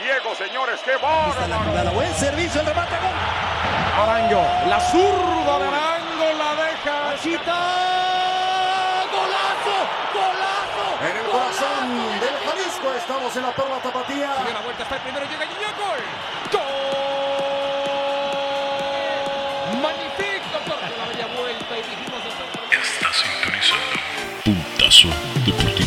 ciego, 0.00 0.34
señores. 0.34 0.80
¡Qué 0.84 0.96
bárbaro! 0.96 1.90
Buen 1.92 2.14
servicio, 2.14 2.60
el 2.60 2.66
remate, 2.66 2.96
gol. 2.96 3.14
Arango, 4.02 4.42
la 4.68 4.80
zurda 4.80 5.58
de 5.58 5.66
Arango 5.66 6.32
la 6.38 6.54
deja. 6.62 7.14
Chita. 7.22 7.60
¡Golazo! 9.12 9.76
¡Golazo! 10.14 10.86
En 11.02 11.16
el 11.16 11.26
corazón 11.30 11.86
del 12.20 12.36
Jalisco 12.44 12.88
estamos 12.96 13.36
en 13.36 13.42
la 13.42 13.52
perla 13.52 13.78
tapatía. 13.82 14.34
Sigue 14.38 14.52
la 14.54 14.60
vuelta, 14.60 14.82
está 14.82 14.96
el 14.96 15.02
primero, 15.02 15.26
llega 15.26 15.44
Guiñac, 15.44 15.76
gol. 15.76 16.00
¡Gol! 16.52 16.62
Magnífico, 19.82 20.58
porque 20.66 20.96
la 20.96 21.04
bella 21.06 21.26
vuelta 21.36 21.72
y 21.76 21.82
dijimos. 21.82 22.20
Está 22.70 23.08
sintonizando 23.12 23.96
Puntazo 24.44 25.08
Deportivo. 25.44 25.79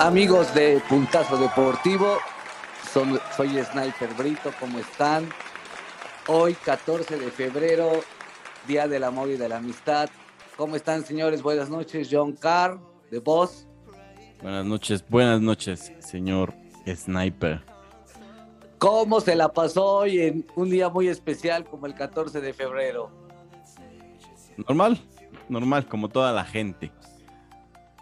Amigos 0.00 0.54
de 0.54 0.80
Puntazo 0.88 1.36
Deportivo, 1.36 2.16
son- 2.90 3.20
soy 3.36 3.48
Sniper 3.62 4.08
Brito, 4.16 4.50
¿cómo 4.58 4.78
están? 4.78 5.28
Hoy, 6.26 6.54
14 6.54 7.18
de 7.18 7.30
febrero, 7.30 7.90
Día 8.66 8.88
del 8.88 9.04
Amor 9.04 9.28
y 9.28 9.36
de 9.36 9.48
la 9.48 9.58
Amistad. 9.58 10.08
¿Cómo 10.56 10.76
están, 10.76 11.04
señores? 11.04 11.42
Buenas 11.42 11.68
noches, 11.68 12.08
John 12.10 12.32
Carr, 12.32 12.78
de 13.10 13.18
Voz. 13.18 13.66
Buenas 14.42 14.64
noches, 14.64 15.04
buenas 15.06 15.40
noches, 15.42 15.92
señor 15.98 16.54
Sniper. 16.86 17.62
¿Cómo 18.78 19.20
se 19.20 19.36
la 19.36 19.52
pasó 19.52 19.84
hoy 19.84 20.18
en 20.22 20.46
un 20.56 20.70
día 20.70 20.88
muy 20.88 21.08
especial 21.08 21.64
como 21.66 21.84
el 21.84 21.94
14 21.94 22.40
de 22.40 22.54
febrero? 22.54 23.10
Normal, 24.56 24.98
normal, 25.50 25.86
como 25.86 26.08
toda 26.08 26.32
la 26.32 26.44
gente. 26.44 26.90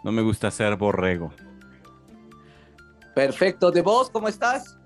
No 0.05 0.13
me 0.13 0.21
gusta 0.21 0.49
ser 0.49 0.77
borrego. 0.77 1.33
Perfecto, 3.19 3.69
de 3.69 3.81
Voz, 3.81 4.09
¿cómo 4.09 4.29
estás? 4.29 4.77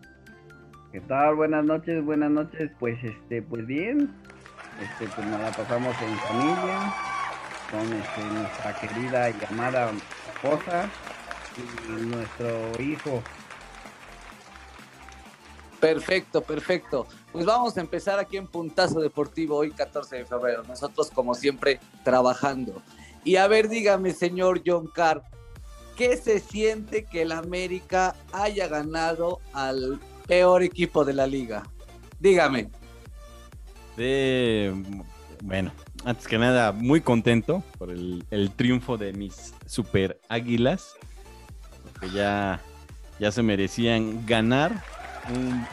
¿Qué 0.92 1.00
tal? 1.02 1.36
Buenas 1.36 1.64
noches, 1.64 2.04
buenas 2.04 2.32
noches. 2.32 2.72
Pues 2.80 2.98
este, 3.04 3.44
pues 3.44 3.64
bien. 3.68 4.12
Este, 4.82 5.06
pues 5.14 5.28
nos 5.28 5.40
la 5.40 5.52
pasamos 5.52 5.96
en 6.02 6.18
familia 6.18 6.96
con 7.70 7.94
este, 7.94 8.24
nuestra 8.34 8.74
querida 8.80 9.30
y 9.30 9.36
amada 9.52 9.92
esposa 10.34 10.90
y 11.58 12.06
nuestro 12.06 12.82
hijo. 12.82 13.22
Perfecto, 15.80 16.42
perfecto. 16.42 17.06
Pues 17.32 17.46
vamos 17.46 17.78
a 17.78 17.82
empezar 17.82 18.18
aquí 18.18 18.38
en 18.38 18.48
Puntazo 18.48 19.00
Deportivo 19.00 19.58
hoy 19.58 19.70
14 19.70 20.16
de 20.16 20.26
febrero. 20.26 20.64
Nosotros 20.64 21.12
como 21.12 21.36
siempre 21.36 21.80
trabajando. 22.04 22.82
Y 23.24 23.36
a 23.36 23.48
ver, 23.48 23.70
dígame, 23.70 24.12
señor 24.12 24.64
John 24.66 24.88
Carr, 24.88 25.22
¿qué 25.96 26.18
se 26.18 26.40
siente 26.40 27.06
que 27.06 27.24
el 27.24 27.32
América 27.32 28.16
haya 28.32 28.68
ganado 28.68 29.40
al 29.54 30.00
peor 30.28 30.64
equipo 30.64 31.06
de 31.06 31.14
la 31.14 31.28
liga? 31.28 31.64
Dígame. 32.20 32.70
Bueno, 35.44 35.72
antes 36.06 36.28
que 36.28 36.38
nada, 36.38 36.72
muy 36.72 37.02
contento 37.02 37.64
por 37.78 37.92
el, 37.92 38.52
triunfo 38.56 38.98
de 38.98 39.14
mis 39.14 39.54
super 39.66 40.20
águilas. 40.30 40.96
Que 42.00 42.10
ya, 42.10 42.62
ya 43.20 43.32
se 43.32 43.44
merecían 43.44 44.26
ganar 44.26 44.84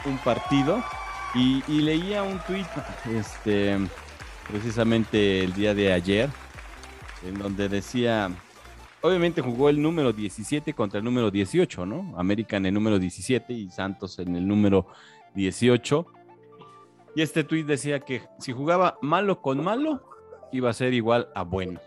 un, 0.05 0.17
partido. 0.19 0.83
Y, 1.33 1.63
y 1.67 1.81
leía 1.81 2.23
un 2.23 2.39
tuit 2.39 2.67
este, 3.09 3.77
precisamente 4.49 5.45
el 5.45 5.53
día 5.53 5.73
de 5.73 5.93
ayer, 5.93 6.29
en 7.25 7.39
donde 7.39 7.69
decía, 7.69 8.29
obviamente 9.01 9.41
jugó 9.41 9.69
el 9.69 9.81
número 9.81 10.13
17 10.13 10.73
contra 10.73 10.99
el 10.99 11.05
número 11.05 11.31
18, 11.31 11.85
¿no? 11.85 12.13
América 12.17 12.57
en 12.57 12.65
el 12.67 12.73
número 12.73 12.99
17 12.99 13.53
y 13.53 13.69
Santos 13.69 14.19
en 14.19 14.35
el 14.35 14.47
número 14.47 14.87
18. 15.35 16.05
Y 17.15 17.21
este 17.21 17.43
tuit 17.43 17.65
decía 17.65 17.99
que 17.99 18.21
si 18.39 18.51
jugaba 18.51 18.97
malo 19.01 19.41
con 19.41 19.63
malo, 19.63 20.01
iba 20.51 20.69
a 20.69 20.73
ser 20.73 20.93
igual 20.93 21.29
a 21.35 21.43
bueno. 21.43 21.79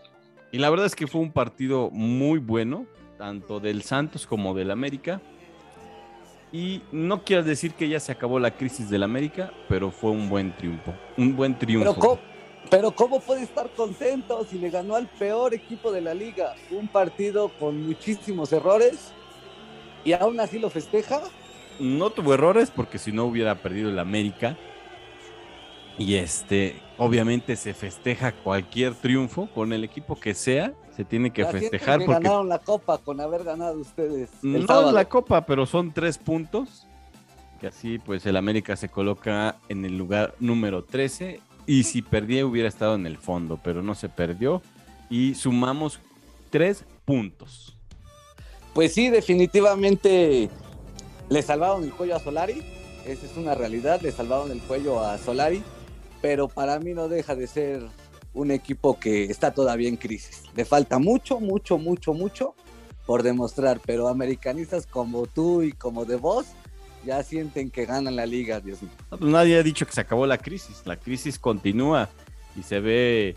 Y 0.51 0.59
la 0.59 0.69
verdad 0.69 0.85
es 0.85 0.95
que 0.95 1.07
fue 1.07 1.21
un 1.21 1.31
partido 1.31 1.89
muy 1.91 2.39
bueno, 2.39 2.85
tanto 3.17 3.59
del 3.59 3.81
Santos 3.81 4.27
como 4.27 4.53
del 4.53 4.71
América. 4.71 5.21
Y 6.51 6.81
no 6.91 7.23
quiero 7.23 7.43
decir 7.43 7.73
que 7.73 7.89
ya 7.89 7.99
se 7.99 8.11
acabó 8.11 8.39
la 8.39 8.51
crisis 8.51 8.89
del 8.89 9.03
América, 9.03 9.51
pero 9.67 9.91
fue 9.91 10.11
un 10.11 10.29
buen 10.29 10.55
triunfo. 10.55 10.93
Un 11.17 11.35
buen 11.35 11.57
triunfo. 11.57 11.93
Pero 11.93 11.99
¿cómo, 11.99 12.34
pero 12.69 12.91
¿cómo 12.91 13.19
puede 13.19 13.43
estar 13.43 13.69
contento 13.69 14.45
si 14.49 14.57
le 14.57 14.69
ganó 14.69 14.95
al 14.95 15.07
peor 15.07 15.53
equipo 15.53 15.91
de 15.91 16.01
la 16.01 16.13
liga? 16.13 16.55
Un 16.71 16.87
partido 16.87 17.49
con 17.59 17.85
muchísimos 17.85 18.51
errores 18.53 19.11
y 20.03 20.13
aún 20.13 20.39
así 20.39 20.59
lo 20.59 20.69
festeja. 20.69 21.21
no 21.79 22.09
tuvo 22.09 22.33
errores 22.33 22.71
porque 22.71 22.97
si 22.97 23.11
no 23.11 23.25
hubiera 23.25 23.55
perdido 23.55 23.89
el 23.89 23.99
América. 23.99 24.57
Y 25.97 26.15
este, 26.15 26.81
obviamente 26.97 27.55
se 27.55 27.73
festeja 27.73 28.33
cualquier 28.33 28.95
triunfo 28.95 29.47
con 29.53 29.71
el 29.71 29.85
equipo 29.85 30.19
que 30.19 30.33
sea, 30.33 30.73
se 30.93 31.05
tiene 31.05 31.31
que 31.31 31.43
sienten 31.43 31.61
festejar 31.61 31.99
que 31.99 32.05
porque 32.05 32.23
ganaron 32.23 32.49
la 32.49 32.59
copa 32.59 32.97
con 32.97 33.21
haber 33.21 33.45
ganado 33.45 33.79
ustedes. 33.79 34.29
no 34.41 34.67
sábado. 34.67 34.91
la 34.91 35.05
copa, 35.05 35.45
pero 35.45 35.65
son 35.65 35.93
tres 35.93 36.17
puntos. 36.17 36.85
Que 37.61 37.67
así 37.67 37.97
pues 37.99 38.25
el 38.25 38.35
América 38.35 38.75
se 38.75 38.89
coloca 38.89 39.55
en 39.69 39.85
el 39.85 39.97
lugar 39.97 40.35
número 40.41 40.83
13 40.83 41.39
y 41.65 41.83
si 41.83 42.01
perdía 42.01 42.45
hubiera 42.45 42.69
estado 42.69 42.95
en 42.95 43.05
el 43.05 43.17
fondo, 43.17 43.59
pero 43.63 43.81
no 43.81 43.95
se 43.95 44.09
perdió 44.09 44.61
y 45.09 45.35
sumamos 45.35 45.99
tres 46.49 46.85
puntos. 47.05 47.77
Pues 48.73 48.93
sí, 48.93 49.09
definitivamente 49.09 50.49
le 51.29 51.41
salvaron 51.41 51.83
el 51.83 51.93
cuello 51.93 52.15
a 52.15 52.19
Solari. 52.19 52.61
Esa 53.05 53.25
es 53.25 53.37
una 53.37 53.55
realidad, 53.55 54.01
le 54.01 54.11
salvaron 54.11 54.51
el 54.51 54.59
cuello 54.59 54.99
a 54.99 55.17
Solari. 55.17 55.63
Pero 56.21 56.47
para 56.47 56.79
mí 56.79 56.93
no 56.93 57.07
deja 57.07 57.35
de 57.35 57.47
ser 57.47 57.83
un 58.33 58.51
equipo 58.51 58.99
que 58.99 59.25
está 59.25 59.53
todavía 59.53 59.87
en 59.87 59.95
crisis. 59.95 60.43
Le 60.55 60.65
falta 60.65 60.99
mucho, 60.99 61.39
mucho, 61.39 61.77
mucho, 61.77 62.13
mucho 62.13 62.55
por 63.05 63.23
demostrar. 63.23 63.79
Pero 63.85 64.07
americanistas 64.07 64.87
como 64.87 65.27
tú 65.27 65.61
y 65.61 65.71
como 65.71 66.05
de 66.05 66.17
vos 66.17 66.47
ya 67.05 67.23
sienten 67.23 67.69
que 67.69 67.85
ganan 67.85 68.15
la 68.15 68.25
liga, 68.25 68.59
Dios 68.59 68.81
mío. 68.81 68.91
Pues 69.09 69.21
nadie 69.21 69.57
ha 69.57 69.63
dicho 69.63 69.85
que 69.85 69.93
se 69.93 70.01
acabó 70.01 70.25
la 70.25 70.37
crisis. 70.37 70.81
La 70.85 70.97
crisis 70.97 71.39
continúa 71.39 72.09
y 72.57 72.63
se 72.63 72.79
ve 72.79 73.35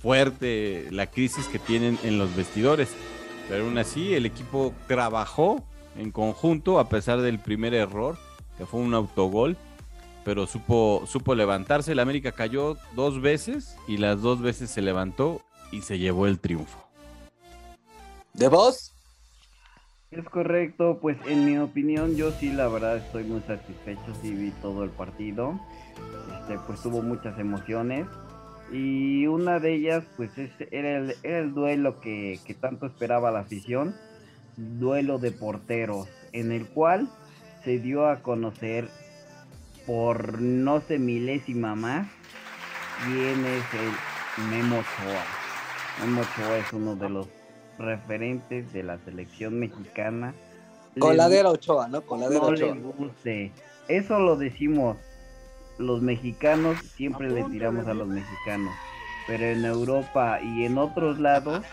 fuerte 0.00 0.88
la 0.90 1.06
crisis 1.10 1.46
que 1.46 1.58
tienen 1.58 1.98
en 2.04 2.18
los 2.18 2.34
vestidores. 2.34 2.90
Pero 3.48 3.64
aún 3.64 3.78
así, 3.78 4.14
el 4.14 4.26
equipo 4.26 4.72
trabajó 4.86 5.64
en 5.96 6.10
conjunto 6.10 6.78
a 6.78 6.88
pesar 6.88 7.20
del 7.20 7.38
primer 7.38 7.74
error, 7.74 8.16
que 8.58 8.66
fue 8.66 8.80
un 8.80 8.94
autogol. 8.94 9.56
Pero 10.24 10.46
supo, 10.46 11.04
supo 11.06 11.34
levantarse. 11.34 11.92
El 11.92 12.00
América 12.00 12.32
cayó 12.32 12.76
dos 12.94 13.20
veces 13.20 13.76
y 13.86 13.98
las 13.98 14.22
dos 14.22 14.40
veces 14.40 14.70
se 14.70 14.82
levantó 14.82 15.42
y 15.70 15.82
se 15.82 15.98
llevó 15.98 16.26
el 16.26 16.40
triunfo. 16.40 16.84
¿De 18.32 18.48
vos? 18.48 18.95
Es 20.10 20.24
correcto, 20.28 20.98
pues 21.02 21.16
en 21.26 21.44
mi 21.44 21.58
opinión 21.58 22.14
yo 22.16 22.30
sí 22.30 22.52
la 22.52 22.68
verdad 22.68 22.96
estoy 22.98 23.24
muy 23.24 23.40
satisfecho, 23.42 24.14
sí 24.22 24.30
vi 24.32 24.50
todo 24.62 24.84
el 24.84 24.90
partido, 24.90 25.58
este, 26.40 26.58
pues 26.66 26.80
tuvo 26.80 27.02
muchas 27.02 27.38
emociones 27.40 28.06
y 28.72 29.26
una 29.26 29.58
de 29.58 29.74
ellas 29.74 30.04
pues 30.16 30.36
es- 30.38 30.52
era, 30.70 30.98
el, 30.98 31.14
era 31.24 31.38
el 31.40 31.52
duelo 31.54 32.00
que, 32.00 32.38
que 32.46 32.54
tanto 32.54 32.86
esperaba 32.86 33.32
la 33.32 33.40
afición, 33.40 33.94
duelo 34.56 35.18
de 35.18 35.32
porteros, 35.32 36.08
en 36.32 36.52
el 36.52 36.66
cual 36.68 37.08
se 37.64 37.78
dio 37.80 38.08
a 38.08 38.22
conocer 38.22 38.88
por 39.86 40.40
no 40.40 40.80
sé 40.82 40.98
milésima 41.00 41.74
más 41.74 42.06
quién 43.04 43.44
es 43.44 43.64
el 43.74 44.48
Memo 44.50 44.76
Ochoa. 44.78 45.24
Memo 46.00 46.20
Ochoa 46.22 46.58
es 46.58 46.72
uno 46.72 46.94
de 46.96 47.08
los 47.08 47.26
referentes 47.78 48.72
de 48.72 48.82
la 48.82 48.98
selección 48.98 49.58
mexicana. 49.58 50.34
Coladera 50.98 51.50
Ochoa, 51.50 51.88
¿no? 51.88 52.02
Coladera 52.02 52.40
no 52.40 52.46
Ochoa. 52.46 52.74
les 52.74 52.82
guste. 52.82 53.52
Eso 53.88 54.18
lo 54.18 54.36
decimos 54.36 54.96
los 55.78 56.00
mexicanos, 56.00 56.78
siempre 56.96 57.30
le 57.30 57.44
tiramos 57.44 57.86
a 57.86 57.94
los 57.94 58.08
mexicanos. 58.08 58.72
Pero 59.26 59.44
en 59.44 59.64
Europa 59.64 60.40
y 60.40 60.64
en 60.64 60.78
otros 60.78 61.18
lados 61.18 61.64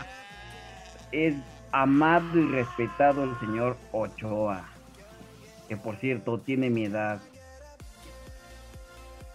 es 1.12 1.34
amado 1.72 2.38
y 2.38 2.46
respetado 2.48 3.24
el 3.24 3.38
señor 3.40 3.76
Ochoa. 3.92 4.68
Que 5.68 5.76
por 5.76 5.96
cierto 5.96 6.38
tiene 6.38 6.70
mi 6.70 6.84
edad. 6.84 7.20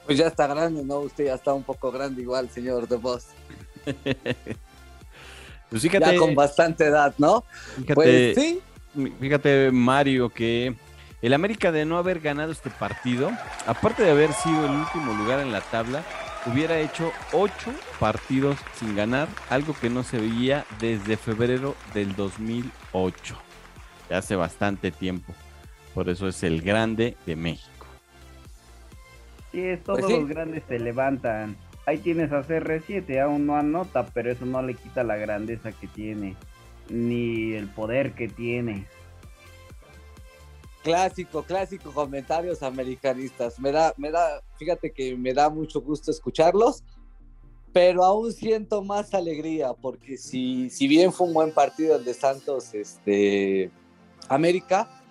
Pues 0.05 0.17
ya 0.17 0.27
está 0.27 0.47
grande, 0.47 0.83
¿no? 0.83 0.99
Usted 0.99 1.25
ya 1.25 1.35
está 1.35 1.53
un 1.53 1.63
poco 1.63 1.91
grande 1.91 2.21
igual, 2.21 2.49
señor 2.49 2.87
de 2.87 2.95
vos. 2.97 3.27
Pues 5.69 5.81
fíjate, 5.81 6.13
Ya 6.13 6.17
con 6.17 6.35
bastante 6.35 6.85
edad, 6.85 7.13
¿no? 7.17 7.43
fíjate, 7.75 7.93
Pues 7.93 8.35
sí, 8.35 8.61
fíjate, 9.19 9.71
Mario, 9.71 10.29
que 10.29 10.75
El 11.21 11.33
América 11.33 11.71
de 11.71 11.85
no 11.85 11.97
haber 11.97 12.19
ganado 12.21 12.51
este 12.51 12.69
partido, 12.69 13.31
aparte 13.67 14.03
de 14.03 14.11
haber 14.11 14.33
sido 14.33 14.65
el 14.65 14.71
último 14.71 15.13
lugar 15.13 15.39
en 15.41 15.51
la 15.51 15.61
tabla, 15.61 16.03
hubiera 16.45 16.79
hecho 16.79 17.11
ocho 17.33 17.73
partidos 17.99 18.57
sin 18.79 18.95
ganar, 18.95 19.27
algo 19.49 19.75
que 19.79 19.89
no 19.89 20.03
se 20.03 20.17
veía 20.17 20.65
desde 20.79 21.17
febrero 21.17 21.75
del 21.93 22.15
2008. 22.15 23.35
Ya 24.09 24.17
hace 24.19 24.35
bastante 24.35 24.91
tiempo. 24.91 25.33
Por 25.93 26.09
eso 26.09 26.27
es 26.27 26.41
el 26.43 26.61
grande 26.61 27.15
de 27.25 27.35
México. 27.35 27.85
Sí, 29.51 29.59
es, 29.61 29.83
todos 29.83 29.99
Pues 29.99 30.11
sí. 30.11 30.19
los 30.19 30.29
grandes 30.29 30.63
se 30.67 30.79
levantan. 30.79 31.57
Ahí 31.89 31.97
tienes 31.97 32.31
a 32.31 32.43
CR7, 32.43 33.19
aún 33.19 33.47
no 33.47 33.55
anota, 33.55 34.05
pero 34.13 34.31
eso 34.31 34.45
no 34.45 34.61
le 34.61 34.75
quita 34.75 35.03
la 35.03 35.15
grandeza 35.15 35.71
que 35.71 35.87
tiene, 35.87 36.35
ni 36.87 37.53
el 37.53 37.67
poder 37.67 38.13
que 38.13 38.27
tiene. 38.27 38.85
Clásico, 40.83 41.41
clásico 41.41 41.91
comentarios 41.91 42.61
americanistas. 42.61 43.59
Me 43.59 43.71
da, 43.71 43.95
me 43.97 44.11
da, 44.11 44.43
fíjate 44.57 44.91
que 44.91 45.17
me 45.17 45.33
da 45.33 45.49
mucho 45.49 45.81
gusto 45.81 46.11
escucharlos, 46.11 46.83
pero 47.73 48.03
aún 48.03 48.33
siento 48.33 48.83
más 48.83 49.15
alegría 49.15 49.73
porque 49.73 50.15
si, 50.15 50.69
si 50.69 50.87
bien 50.87 51.11
fue 51.11 51.25
un 51.25 51.33
buen 51.33 51.51
partido 51.51 51.95
el 51.95 52.05
de 52.05 52.13
Santos, 52.13 52.75
este, 52.75 53.71
América, 54.27 55.01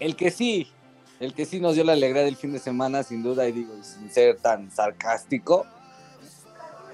el 0.00 0.16
que 0.16 0.30
sí, 0.30 0.72
el 1.20 1.34
que 1.34 1.44
sí 1.44 1.60
nos 1.60 1.74
dio 1.74 1.84
la 1.84 1.92
alegría 1.92 2.22
del 2.22 2.36
fin 2.36 2.52
de 2.52 2.58
semana, 2.58 3.02
sin 3.02 3.22
duda, 3.22 3.48
y 3.48 3.52
digo, 3.52 3.72
sin 3.82 4.10
ser 4.10 4.36
tan 4.38 4.70
sarcástico, 4.70 5.66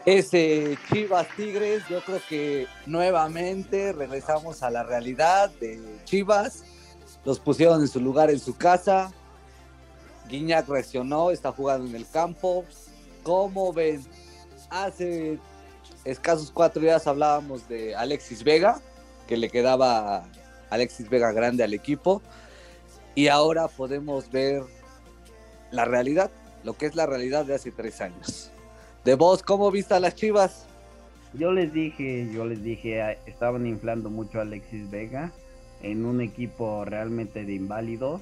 ese 0.07 0.79
Chivas 0.91 1.27
Tigres, 1.37 1.83
yo 1.89 2.03
creo 2.03 2.21
que 2.29 2.67
nuevamente 2.87 3.93
regresamos 3.93 4.63
a 4.63 4.71
la 4.71 4.83
realidad 4.83 5.51
de 5.61 6.01
Chivas 6.05 6.65
los 7.25 7.39
pusieron 7.39 7.81
en 7.81 7.89
su 7.89 8.01
lugar 8.01 8.31
en 8.31 8.41
su 8.41 8.57
casa. 8.57 9.13
Guiñac 10.29 10.69
reaccionó, 10.69 11.31
está 11.31 11.53
jugando 11.53 11.87
en 11.89 11.95
el 11.95 12.09
campo. 12.09 12.65
¿Cómo 13.23 13.73
ven? 13.73 14.03
Hace 14.71 15.39
escasos 16.05 16.51
cuatro 16.51 16.81
días 16.81 17.07
hablábamos 17.07 17.69
de 17.69 17.95
Alexis 17.95 18.45
Vega, 18.45 18.81
que 19.27 19.37
le 19.37 19.51
quedaba 19.51 20.25
Alexis 20.71 21.11
Vega 21.11 21.33
grande 21.33 21.65
al 21.65 21.75
equipo. 21.75 22.23
Y 23.15 23.29
ahora 23.29 23.69
podemos 23.69 24.31
ver 24.31 24.63
la 25.71 25.85
realidad, 25.85 26.31
lo 26.65 26.75
que 26.75 26.87
es 26.87 26.95
la 26.95 27.07
realidad 27.07 27.45
de 27.45 27.55
hace 27.55 27.71
tres 27.71 28.01
años. 28.01 28.51
De 29.05 29.15
vos, 29.15 29.43
¿cómo 29.43 29.71
viste 29.71 29.95
a 29.95 30.01
las 30.01 30.15
chivas? 30.15 30.67
Yo 31.35 31.53
les 31.53 31.73
dije, 31.73 32.29
yo 32.33 32.45
les 32.45 32.63
dije, 32.63 33.03
ah, 33.03 33.13
estaban 33.27 33.67
inflando 33.67 34.11
mucho 34.11 34.39
a 34.39 34.43
Alexis 34.43 34.91
Vega 34.91 35.33
en 35.83 36.05
un 36.05 36.21
equipo 36.21 36.85
realmente 36.85 37.45
de 37.45 37.55
inválidos. 37.55 38.21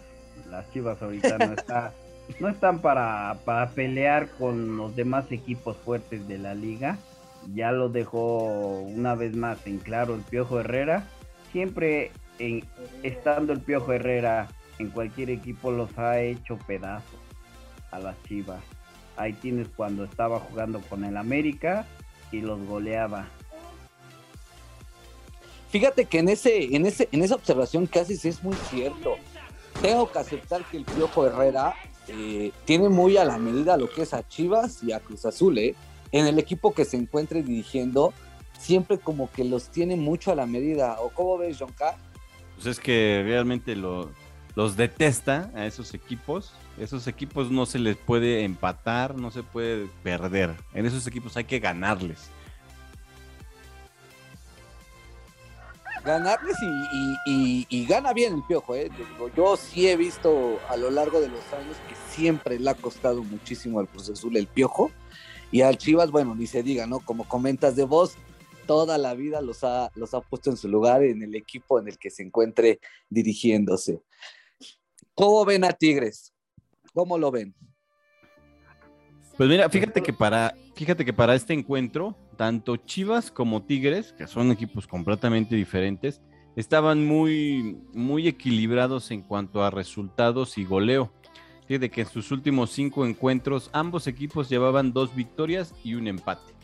Las 0.50 0.70
Chivas 0.73 1.00
ahorita 1.02 1.38
no 1.38 1.52
está, 1.55 1.93
no 2.38 2.49
están 2.49 2.81
para, 2.81 3.38
para 3.44 3.70
pelear 3.70 4.29
con 4.38 4.76
los 4.76 4.94
demás 4.94 5.32
equipos 5.32 5.76
fuertes 5.79 6.29
de 6.29 6.38
la 6.38 6.55
liga. 6.55 6.99
Ya 7.55 7.73
lo 7.73 7.88
dejó 7.88 8.81
una 8.81 9.14
vez 9.14 9.35
más 9.35 9.67
en 9.67 9.79
claro 9.79 10.14
el 10.14 10.20
Piojo 10.20 10.61
Herrera. 10.61 11.08
Siempre 11.50 12.12
en- 12.38 12.64
estando 13.02 13.52
el 13.55 13.61
Piojo 13.61 13.93
Herrera 13.93 14.49
en 14.78 14.90
cualquier 14.90 15.30
equipo 15.30 15.70
los 15.70 15.96
ha 15.98 16.20
hecho 16.20 16.58
pedazos 16.66 17.20
a 17.90 17.98
las 17.98 18.20
Chivas. 18.25 18.60
Ahí 19.16 19.32
tienes 19.32 19.69
cuando 19.75 20.04
estaba 20.04 20.38
jugando 20.38 20.80
con 20.82 21.04
el 21.04 21.16
América 21.16 21.86
y 22.30 22.40
los 22.40 22.64
goleaba. 22.66 23.26
Fíjate 25.70 26.06
que 26.06 26.20
en 26.20 26.28
ese, 26.28 26.75
en 26.75 26.86
ese, 26.86 27.08
en 27.12 27.22
esa 27.22 27.34
observación 27.34 27.86
que 27.86 28.00
haces 28.00 28.25
es 28.25 28.42
muy 28.42 28.56
cierto. 28.70 29.16
Tengo 29.82 30.10
que 30.10 30.19
aceptar 30.19 30.64
que 30.64 30.78
el 30.78 30.84
Piojo 30.84 31.26
Herrera 31.26 31.75
eh, 32.08 32.52
tiene 32.64 32.88
muy 32.88 33.16
a 33.16 33.25
la 33.25 33.38
medida 33.38 33.76
lo 33.76 33.90
que 33.90 34.02
es 34.02 34.14
a 34.14 34.26
Chivas 34.26 34.82
y 34.82 34.92
a 34.92 35.00
Cruz 35.00 35.26
Azul, 35.26 35.58
¿eh? 35.58 35.75
En 36.10 36.26
el 36.26 36.38
equipo 36.38 36.72
que 36.72 36.86
se 36.86 36.96
encuentre 36.96 37.42
dirigiendo, 37.42 38.14
siempre 38.58 38.98
como 38.98 39.30
que 39.30 39.44
los 39.44 39.69
tiene 39.69 39.96
mucho 39.96 40.32
a 40.32 40.34
la 40.34 40.46
medida. 40.46 40.96
¿O 41.00 41.10
cómo 41.10 41.36
ves, 41.36 41.58
John 41.60 41.72
K? 41.76 41.96
Pues 42.54 42.66
es 42.66 42.80
que 42.80 43.22
realmente 43.25 43.76
lo- 43.76 44.10
los 44.58 44.76
detesta 44.76 45.52
a 45.55 45.66
esos 45.66 45.94
equipos. 45.94 46.52
Esos 46.81 47.06
equipos 47.06 47.49
no 47.49 47.64
se 47.64 47.78
les 47.78 47.96
puede 47.96 48.43
empatar, 48.43 49.14
no 49.14 49.31
se 49.31 49.44
puede 49.44 49.87
perder. 50.02 50.52
En 50.75 50.84
esos 50.84 51.06
equipos 51.06 51.37
hay 51.37 51.44
que 51.44 51.60
ganarles. 51.60 52.28
ganarles 56.05 56.56
y, 56.62 56.96
y- 56.96 57.16
y- 57.26 57.66
y 57.69 57.87
gana 57.87 58.12
bien 58.14 58.34
el 58.34 58.43
piojo. 58.49 58.75
¿eh? 58.75 58.90
Yo 59.37 59.56
sí 59.58 59.88
he 59.88 59.96
visto 59.96 60.58
a 60.70 60.76
lo 60.76 60.90
largo 60.90 61.20
de 61.20 61.28
los 61.28 61.52
años 61.52 61.76
que 61.88 61.94
siempre 62.14 62.58
le 62.58 62.70
ha 62.70 62.75
costado 62.75 63.22
muchísimo 63.22 63.78
al 63.78 63.88
Cruz 63.88 64.08
Azul 64.08 64.37
el 64.38 64.46
piojo 64.46 64.90
y 65.52 65.61
al 65.61 65.76
Chivas, 65.76 66.11
bueno, 66.11 66.34
ni 66.34 66.46
se 66.46 66.62
diga, 66.62 66.87
¿no? 66.87 67.00
Como 67.00 67.28
comentas 67.28 67.76
de 67.76 67.84
vos, 67.84 68.14
toda 68.66 68.96
la 68.96 69.12
vida 69.14 69.40
los 69.43 69.64
ha, 69.64 69.90
los 69.96 70.14
ha 70.14 70.20
puesto 70.22 70.49
en 70.50 70.56
su 70.56 70.69
lugar 70.69 71.02
en 71.02 71.22
el 71.22 71.34
equipo 71.34 71.78
en 71.78 71.88
el 71.88 71.99
que 71.99 72.11
se 72.11 72.22
encuentre 72.22 72.81
dirigiéndose. 73.11 74.00
¿Cómo 75.19 75.44
ven 75.44 75.65
a 75.65 75.73
Tigres? 75.73 76.32
¿Cómo 76.94 77.19
lo 77.19 77.32
ven? 77.32 77.53
Pues 79.37 79.49
mira, 79.49 79.69
fíjate 79.69 80.00
que 80.00 80.12
para, 80.12 80.55
fíjate 80.76 81.05
que 81.05 81.12
para 81.12 81.35
este 81.35 81.55
encuentro, 81.55 82.17
tanto 82.37 82.76
Chivas 82.76 83.32
como 83.32 83.65
Tigres, 83.65 84.12
que 84.12 84.29
son 84.29 84.53
equipos 84.53 84.87
completamente 84.87 85.56
diferentes, 85.56 86.20
estaban 86.55 87.05
muy, 87.05 87.82
muy 87.93 88.29
equilibrados 88.29 89.11
en 89.11 89.23
cuanto 89.23 89.65
a 89.65 89.70
resultados 89.70 90.56
y 90.56 90.65
goleo. 90.65 91.12
Fíjate 91.67 91.91
que 91.91 92.03
en 92.03 92.09
sus 92.09 92.31
últimos 92.31 92.71
cinco 92.71 93.05
encuentros, 93.05 93.71
ambos 93.73 94.06
equipos 94.06 94.49
llevaban 94.49 94.93
dos 94.93 95.17
victorias 95.17 95.75
y 95.82 95.94
un 95.94 96.06
empate. 96.06 96.55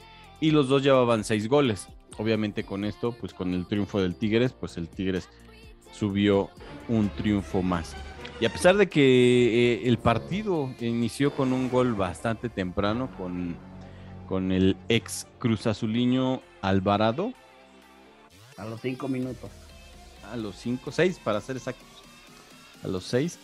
Y 0.40 0.52
los 0.52 0.68
dos 0.68 0.84
llevaban 0.84 1.24
seis 1.24 1.48
goles. 1.48 1.88
Obviamente 2.18 2.62
con 2.62 2.84
esto, 2.84 3.16
pues 3.18 3.34
con 3.34 3.52
el 3.52 3.66
triunfo 3.66 4.00
del 4.00 4.14
Tigres, 4.14 4.52
pues 4.52 4.76
el 4.76 4.88
Tigres 4.88 5.28
subió 5.90 6.50
un 6.88 7.08
triunfo 7.08 7.60
más. 7.60 7.96
Y 8.40 8.46
a 8.46 8.52
pesar 8.52 8.76
de 8.76 8.88
que 8.88 9.00
eh, 9.02 9.88
el 9.88 9.98
partido 9.98 10.70
inició 10.80 11.34
con 11.34 11.52
un 11.52 11.70
gol 11.70 11.94
bastante 11.94 12.48
temprano 12.48 13.08
con, 13.16 13.56
con 14.28 14.50
el 14.50 14.76
ex 14.88 15.26
Cruz 15.38 15.66
Azuliño 15.66 16.42
Alvarado 16.60 17.32
A 18.56 18.64
los 18.64 18.80
cinco 18.80 19.06
minutos. 19.06 19.50
a 20.32 20.36
los 20.36 20.56
5, 20.56 20.90
6 20.90 21.20
para 21.22 21.40
ser 21.40 21.56
exactos, 21.56 21.86
a 22.82 22.88
los 22.88 23.04
6 23.04 23.38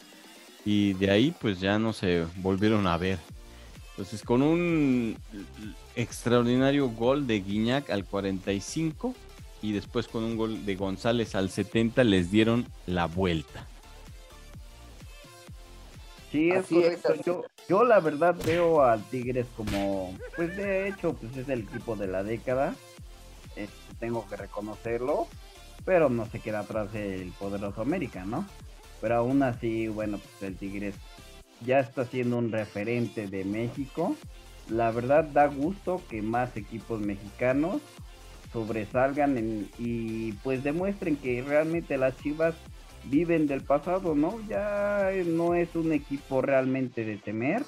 y 0.65 0.95
de 0.95 1.11
ahí 1.11 1.35
pues 1.41 1.61
ya 1.61 1.79
no 1.79 1.93
se 1.93 2.27
volvieron 2.37 2.87
a 2.87 2.97
ver. 2.97 3.19
Entonces 3.91 4.23
con 4.23 4.43
un 4.43 5.17
extraordinario 5.95 6.89
gol 6.89 7.27
de 7.27 7.41
Guiñac 7.41 7.91
al 7.91 8.05
45 8.05 9.15
y 9.63 9.73
después 9.73 10.09
con 10.09 10.25
un 10.25 10.37
gol 10.37 10.65
de 10.67 10.75
González 10.75 11.35
al 11.35 11.51
70 11.51 12.03
les 12.05 12.31
dieron 12.31 12.67
la 12.87 13.07
vuelta. 13.07 13.67
Sí, 16.31 16.51
es 16.51 16.65
Así 16.65 16.79
es, 16.79 16.83
correcto. 17.01 17.13
así 17.13 17.23
Yo, 17.25 17.45
yo 17.69 17.85
la 17.85 18.01
verdad 18.01 18.37
veo 18.45 18.83
al 18.83 19.03
Tigres 19.05 19.47
como, 19.57 20.17
pues 20.37 20.55
de 20.57 20.89
hecho, 20.89 21.15
pues 21.15 21.37
es 21.37 21.49
el 21.49 21.61
equipo 21.63 21.97
de 21.97 22.07
la 22.07 22.23
década. 22.23 22.75
Este, 23.57 23.75
tengo 23.99 24.29
que 24.29 24.37
reconocerlo, 24.37 25.27
pero 25.85 26.09
no 26.09 26.27
se 26.27 26.39
queda 26.41 26.61
atrás 26.61 26.95
el 26.95 27.33
poderoso 27.33 27.83
América, 27.83 28.25
¿no? 28.25 28.47
Pero 29.01 29.17
aún 29.17 29.43
así, 29.43 29.89
bueno, 29.89 30.19
pues 30.19 30.51
el 30.51 30.57
Tigres 30.57 30.95
ya 31.67 31.81
está 31.81 32.05
siendo 32.05 32.39
un 32.39 32.53
referente 32.53 33.27
de 33.27 33.45
México. 33.45 34.15
La 34.69 34.93
verdad 34.93 35.25
da 35.25 35.47
gusto 35.47 36.01
que 36.09 36.23
más 36.23 36.57
equipos 36.57 37.01
mexicanos 37.01 37.83
sobresalgan 38.53 39.37
en- 39.37 39.69
y 39.79 40.33
pues 40.45 40.63
demuestren 40.63 41.17
que 41.17 41.43
realmente 41.43 41.99
las 41.99 42.17
Chivas 42.19 42.55
viven 43.05 43.47
del 43.47 43.63
pasado, 43.63 44.15
¿no? 44.15 44.39
Ya 44.49 45.11
no 45.27 45.55
es 45.55 45.75
un 45.75 45.93
equipo 45.93 46.43
realmente 46.43 47.05
de 47.05 47.17
temer. 47.17 47.65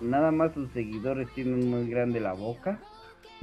Nada 0.00 0.30
más 0.30 0.54
sus 0.54 0.70
seguidores 0.72 1.28
tienen 1.34 1.68
muy 1.70 1.88
grande 1.88 2.20
la 2.20 2.32
boca. 2.32 2.80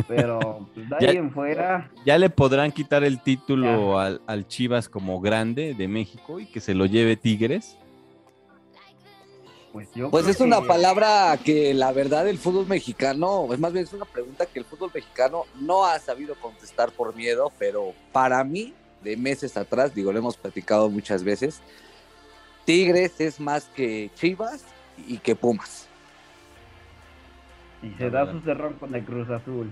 Pero 0.08 0.68
pues, 0.76 0.90
de 0.90 0.96
ahí 0.96 1.14
Ya- 1.14 1.20
en 1.20 1.32
fuera, 1.32 1.92
Ya 2.06 2.18
le 2.18 2.30
podrán 2.30 2.72
quitar 2.72 3.04
el 3.04 3.22
título 3.22 4.00
al, 4.00 4.22
al 4.28 4.48
Chivas 4.48 4.90
como 4.90 5.20
grande 5.22 5.74
de 5.74 5.88
México 5.88 6.40
y 6.40 6.46
que 6.46 6.60
se 6.60 6.74
lo 6.76 6.86
lleve 6.86 7.16
Tigres. 7.16 7.78
pues 9.74 9.90
yo 9.96 10.10
Pues 10.10 10.28
es 10.28 10.40
una 10.40 10.62
palabra 10.62 11.38
que 11.44 11.74
la 11.74 11.92
verdad 11.92 12.28
el 12.28 12.38
fútbol 12.38 12.68
mexicano, 12.68 13.48
es 13.52 13.60
más 13.60 13.74
bien 13.74 13.86
es 13.86 13.94
una 13.94 14.06
pregunta 14.06 14.46
que 14.46 14.60
el 14.60 14.66
fútbol 14.66 14.92
mexicano 14.94 15.44
no 15.60 15.86
ha 15.86 16.00
sabido 16.00 16.36
contestar 16.36 16.92
por 16.92 17.16
miedo, 17.16 17.52
pero 17.60 17.94
para 18.12 18.44
mí, 18.44 18.74
de 19.04 19.18
meses 19.18 19.58
atrás, 19.58 19.94
digo, 19.94 20.12
lo 20.12 20.20
hemos 20.20 20.38
platicado 20.38 20.90
muchas 20.90 21.24
veces, 21.24 21.62
Tigres 22.66 23.20
es 23.20 23.40
más 23.40 23.66
que 23.76 24.12
Chivas 24.16 24.64
y 25.08 25.18
que 25.20 25.36
Pumas. 25.36 25.88
Y 27.82 27.92
se 27.98 28.10
da 28.10 28.30
su 28.32 28.42
cerrón 28.42 28.74
con 28.74 28.94
el 28.94 29.06
Cruz 29.06 29.30
Azul. 29.30 29.72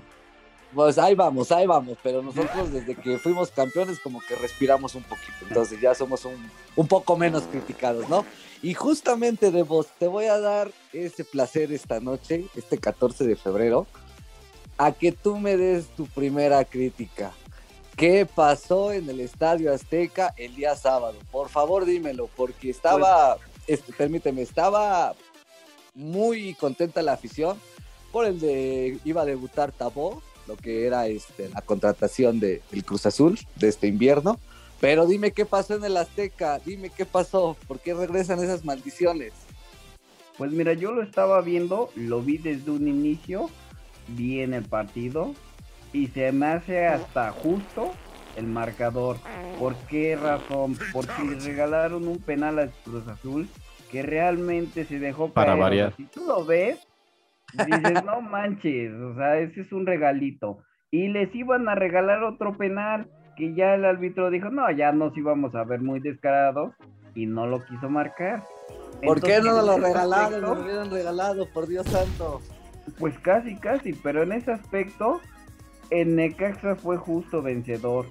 Pues 0.74 0.98
ahí 0.98 1.16
vamos, 1.16 1.52
ahí 1.52 1.66
vamos, 1.66 1.98
pero 2.04 2.22
nosotros 2.22 2.72
desde 2.72 2.96
que 2.96 3.18
fuimos 3.18 3.50
campeones 3.52 4.00
como 4.00 4.20
que 4.20 4.36
respiramos 4.36 4.96
un 4.96 5.04
poquito, 5.04 5.46
entonces 5.48 5.80
ya 5.80 5.96
somos 5.96 6.26
un, 6.26 6.36
un 6.76 6.88
poco 6.88 7.16
menos 7.16 7.44
criticados, 7.44 8.10
¿no? 8.10 8.26
Y 8.62 8.74
justamente 8.74 9.52
de 9.52 9.64
vos, 9.64 9.88
te 10.00 10.08
voy 10.08 10.26
a 10.26 10.40
dar 10.40 10.72
ese 10.92 11.24
placer 11.24 11.72
esta 11.72 12.00
noche, 12.00 12.46
este 12.56 12.78
14 12.78 13.26
de 13.26 13.36
febrero, 13.36 13.88
a 14.78 14.92
que 14.92 15.12
tú 15.12 15.38
me 15.38 15.56
des 15.56 15.88
tu 15.96 16.08
primera 16.08 16.64
crítica. 16.66 17.32
¿Qué 17.96 18.26
pasó 18.26 18.92
en 18.92 19.10
el 19.10 19.22
Estadio 19.22 19.74
Azteca 19.74 20.34
el 20.36 20.54
día 20.56 20.76
sábado? 20.76 21.18
Por 21.32 21.48
favor, 21.48 21.86
dímelo, 21.86 22.30
porque 22.36 22.70
estaba, 22.70 23.38
este, 23.68 23.94
permíteme, 23.94 24.42
estaba 24.42 25.16
muy 25.94 26.56
contenta 26.56 27.02
la 27.02 27.14
afición 27.14 27.58
por 28.12 28.26
el 28.26 28.40
de 28.42 29.00
iba 29.06 29.22
a 29.22 29.26
debutar 29.26 29.72
Tabó, 29.72 30.22
lo 30.46 30.58
que 30.58 30.86
era 30.86 31.08
este, 31.08 31.48
la 31.50 31.62
contratación 31.62 32.42
del 32.42 32.62
Cruz 32.86 33.06
Azul 33.06 33.40
de 33.56 33.70
este 33.70 33.88
invierno. 33.88 34.40
Pero 34.82 35.08
dime 35.08 35.32
qué 35.32 35.46
pasó 35.46 35.76
en 35.76 35.86
el 35.86 35.96
Azteca, 35.96 36.60
dime 36.66 36.90
qué 36.90 37.06
pasó, 37.06 37.56
por 37.66 37.80
qué 37.80 37.94
regresan 37.94 38.44
esas 38.44 38.66
maldiciones. 38.66 39.32
Pues 40.38 40.52
mira, 40.52 40.74
yo 40.74 40.92
lo 40.92 41.02
estaba 41.02 41.40
viendo, 41.40 41.90
lo 41.96 42.22
vi 42.22 42.40
desde 42.40 42.72
un 42.72 42.90
inicio, 42.90 43.50
vi 44.10 44.42
en 44.42 44.54
el 44.54 44.66
partido 44.66 45.34
y 45.96 46.08
se 46.08 46.34
me 46.34 46.48
hace 46.48 46.86
hasta 46.86 47.32
justo 47.32 47.94
el 48.36 48.48
marcador. 48.48 49.16
¿Por 49.58 49.76
qué 49.88 50.18
razón? 50.18 50.76
Porque 50.92 51.24
le 51.24 51.40
regalaron 51.40 52.06
un 52.10 52.20
penal 52.20 52.60
al 52.60 52.72
Cruz 52.84 53.08
Azul 53.08 53.48
que 53.90 54.02
realmente 54.02 54.84
se 54.84 55.00
dejó 55.00 55.32
Para 55.32 55.52
caer. 55.52 55.62
Variar. 55.62 55.94
si 55.96 56.04
tú 56.04 56.26
lo 56.26 56.44
ves, 56.44 56.86
dices, 57.54 58.04
no 58.04 58.20
manches, 58.20 58.92
o 58.92 59.16
sea, 59.16 59.38
ese 59.38 59.62
es 59.62 59.72
un 59.72 59.86
regalito. 59.86 60.58
Y 60.92 61.08
les 61.08 61.34
iban 61.34 61.70
a 61.70 61.76
regalar 61.76 62.24
otro 62.24 62.58
penal 62.58 63.08
que 63.38 63.54
ya 63.54 63.76
el 63.76 63.86
árbitro 63.86 64.30
dijo, 64.30 64.50
no, 64.50 64.70
ya 64.72 64.92
nos 64.92 65.16
íbamos 65.18 65.56
a 65.56 65.64
ver 65.64 65.80
muy 65.80 66.02
descarados 66.02 66.74
y 67.16 67.26
no 67.26 67.48
lo 67.48 67.64
quiso 67.64 67.90
marcar. 67.90 68.44
¿Por 69.02 69.22
qué 69.22 69.40
no 69.40 69.62
lo 69.62 69.78
regalaron? 69.78 70.26
aspecto, 70.26 70.56
lo 70.56 70.62
hubieran 70.62 70.92
regalado, 70.92 71.48
por 71.54 71.68
Dios 71.68 71.86
santo. 71.88 72.42
Pues 73.00 73.18
casi, 73.20 73.56
casi, 73.56 73.94
pero 73.94 74.24
en 74.24 74.34
ese 74.34 74.52
aspecto, 74.52 75.22
el 75.90 76.16
Necaxa 76.16 76.76
fue 76.76 76.98
justo 76.98 77.42
vencedor. 77.42 78.06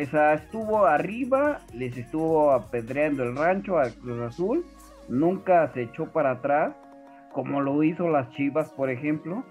O 0.00 0.06
sea, 0.10 0.34
estuvo 0.34 0.86
arriba, 0.86 1.60
les 1.74 1.96
estuvo 1.96 2.52
apedreando 2.52 3.24
el 3.24 3.36
rancho 3.36 3.78
al 3.78 3.94
Cruz 3.94 4.20
Azul, 4.20 4.64
nunca 5.08 5.72
se 5.72 5.82
echó 5.82 6.06
para 6.06 6.32
atrás, 6.32 6.74
como 7.32 7.60
lo 7.60 7.82
hizo 7.82 8.08
las 8.08 8.30
Chivas, 8.30 8.70
por 8.70 8.90
ejemplo, 8.90 9.44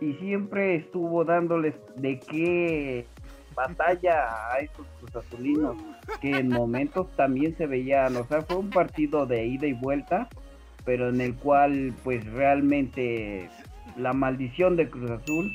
y 0.00 0.14
siempre 0.14 0.76
estuvo 0.76 1.24
dándoles 1.24 1.74
de 1.96 2.18
qué 2.18 3.06
batalla 3.54 4.52
a 4.52 4.58
estos 4.58 4.86
Cruz 4.98 5.16
Azulinos, 5.16 5.76
que 6.20 6.30
en 6.30 6.48
momentos 6.48 7.10
también 7.16 7.56
se 7.56 7.66
veían, 7.66 8.16
o 8.16 8.24
sea, 8.24 8.42
fue 8.42 8.56
un 8.56 8.70
partido 8.70 9.26
de 9.26 9.46
ida 9.46 9.66
y 9.66 9.72
vuelta, 9.72 10.28
pero 10.84 11.08
en 11.08 11.20
el 11.20 11.34
cual 11.36 11.94
pues 12.02 12.24
realmente 12.32 13.48
la 13.96 14.12
maldición 14.12 14.76
de 14.76 14.88
Cruz 14.88 15.10
Azul 15.10 15.52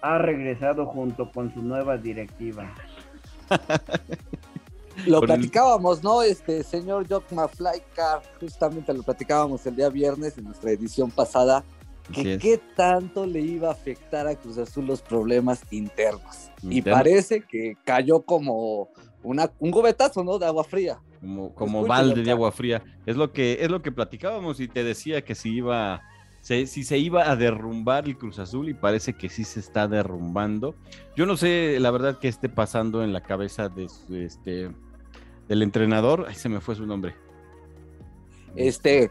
ha 0.00 0.18
regresado 0.18 0.86
junto 0.86 1.30
con 1.30 1.52
su 1.52 1.62
nueva 1.62 1.96
directiva. 1.96 2.72
Lo 5.06 5.20
platicábamos, 5.20 6.02
¿no? 6.02 6.22
Este 6.22 6.62
señor 6.62 7.06
Jock 7.08 7.30
Maflaika, 7.32 8.20
justamente 8.40 8.92
lo 8.92 9.04
platicábamos 9.04 9.64
el 9.66 9.76
día 9.76 9.88
viernes 9.90 10.36
en 10.38 10.44
nuestra 10.44 10.72
edición 10.72 11.10
pasada, 11.10 11.64
que 12.12 12.38
qué 12.38 12.60
tanto 12.74 13.26
le 13.26 13.40
iba 13.40 13.68
a 13.68 13.72
afectar 13.72 14.26
a 14.26 14.34
Cruz 14.34 14.58
Azul 14.58 14.86
los 14.86 15.00
problemas 15.00 15.62
internos. 15.70 16.50
Y 16.62 16.82
parece 16.82 17.42
que 17.42 17.76
cayó 17.84 18.22
como 18.22 18.88
una, 19.22 19.52
un 19.60 19.70
gobetazo, 19.70 20.24
¿no? 20.24 20.38
De 20.38 20.46
agua 20.46 20.64
fría. 20.64 20.98
como, 21.20 21.54
como 21.54 21.86
balde 21.86 22.22
de 22.22 22.30
agua 22.30 22.50
fría. 22.50 22.82
Es 23.06 23.16
lo 23.16 23.32
que 23.32 23.58
es 23.60 23.70
lo 23.70 23.82
que 23.82 23.92
platicábamos 23.92 24.58
y 24.58 24.68
te 24.68 24.82
decía 24.82 25.22
que 25.22 25.34
si 25.34 25.50
iba 25.50 26.02
se- 26.40 26.66
si 26.66 26.84
se 26.84 26.98
iba 26.98 27.30
a 27.30 27.36
derrumbar 27.36 28.06
el 28.06 28.16
Cruz 28.16 28.38
Azul 28.38 28.68
y 28.68 28.74
parece 28.74 29.14
que 29.14 29.28
sí 29.28 29.44
se 29.44 29.60
está 29.60 29.88
derrumbando. 29.88 30.74
Yo 31.16 31.26
no 31.26 31.36
sé 31.36 31.78
la 31.80 31.90
verdad 31.90 32.18
qué 32.20 32.28
esté 32.28 32.48
pasando 32.48 33.02
en 33.02 33.12
la 33.12 33.20
cabeza 33.22 33.68
de 33.68 33.88
su- 33.88 34.14
este 34.16 34.70
del 35.48 35.62
entrenador, 35.62 36.26
ay, 36.28 36.34
se 36.34 36.48
me 36.50 36.60
fue 36.60 36.74
su 36.74 36.84
nombre. 36.86 37.14
Este, 38.54 39.10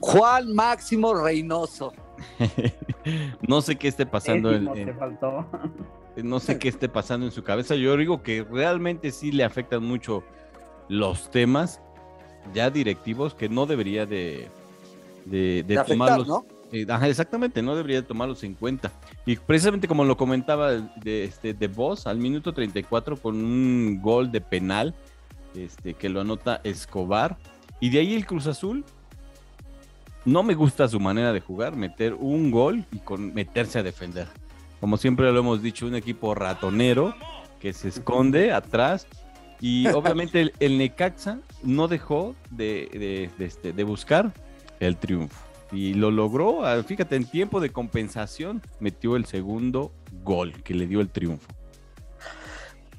Juan 0.00 0.54
Máximo 0.54 1.14
Reynoso. 1.14 1.92
no 3.48 3.60
sé 3.62 3.76
qué 3.76 3.88
esté 3.88 4.06
pasando 4.06 4.52
en, 4.52 4.68
en- 4.76 4.98
faltó. 4.98 5.46
no 6.22 6.40
sé 6.40 6.58
qué 6.58 6.68
esté 6.68 6.88
pasando 6.88 7.26
en 7.26 7.32
su 7.32 7.42
cabeza. 7.42 7.74
Yo 7.76 7.96
digo 7.96 8.22
que 8.22 8.44
realmente 8.44 9.10
sí 9.10 9.32
le 9.32 9.44
afectan 9.44 9.82
mucho 9.84 10.22
los 10.88 11.30
temas 11.30 11.80
ya 12.52 12.68
directivos 12.70 13.34
que 13.34 13.48
no 13.48 13.64
debería 13.66 14.04
de, 14.06 14.50
de, 15.24 15.62
de 15.62 15.62
De 15.64 15.78
afectar, 15.78 15.86
tomarlos. 16.16 16.28
¿no? 16.28 16.46
eh, 16.72 16.86
ajá, 16.88 17.08
exactamente, 17.08 17.62
no 17.62 17.74
debería 17.76 18.00
de 18.00 18.06
tomarlos 18.06 18.42
en 18.44 18.54
cuenta. 18.54 18.92
Y 19.26 19.36
precisamente 19.36 19.86
como 19.88 20.04
lo 20.04 20.16
comentaba 20.16 20.72
de, 20.72 21.24
este, 21.24 21.54
de 21.54 21.68
Voz, 21.68 22.06
al 22.06 22.18
minuto 22.18 22.52
34 22.52 23.16
con 23.16 23.36
un 23.36 24.00
gol 24.02 24.30
de 24.32 24.40
penal 24.40 24.94
este, 25.54 25.94
que 25.94 26.08
lo 26.08 26.20
anota 26.20 26.60
Escobar. 26.64 27.36
Y 27.80 27.90
de 27.90 28.00
ahí 28.00 28.14
el 28.14 28.26
Cruz 28.26 28.46
Azul. 28.46 28.84
No 30.24 30.42
me 30.42 30.54
gusta 30.54 30.88
su 30.88 30.98
manera 30.98 31.32
de 31.34 31.40
jugar, 31.40 31.76
meter 31.76 32.14
un 32.14 32.50
gol 32.50 32.84
y 32.92 32.98
con 32.98 33.34
meterse 33.34 33.78
a 33.78 33.82
defender. 33.82 34.26
Como 34.80 34.96
siempre 34.96 35.30
lo 35.30 35.38
hemos 35.38 35.62
dicho, 35.62 35.86
un 35.86 35.94
equipo 35.94 36.34
ratonero 36.34 37.14
que 37.60 37.74
se 37.74 37.88
esconde 37.88 38.50
atrás. 38.50 39.06
Y 39.60 39.86
obviamente 39.94 40.40
el, 40.40 40.52
el 40.60 40.78
Necaxa 40.78 41.40
no 41.62 41.88
dejó 41.88 42.34
de, 42.50 42.88
de- 42.92 43.30
de 43.36 43.44
este, 43.44 43.72
de 43.74 43.84
buscar 43.84 44.32
el 44.80 44.96
triunfo. 44.96 45.36
Y 45.72 45.94
lo 45.94 46.10
logró, 46.10 46.64
ah, 46.64 46.82
fíjate, 46.82 47.16
en 47.16 47.24
tiempo 47.24 47.60
de 47.60 47.72
compensación 47.72 48.62
metió 48.78 49.16
el 49.16 49.26
segundo 49.26 49.92
gol 50.22 50.52
que 50.62 50.74
le 50.74 50.86
dio 50.86 51.00
el 51.00 51.10
triunfo. 51.10 51.48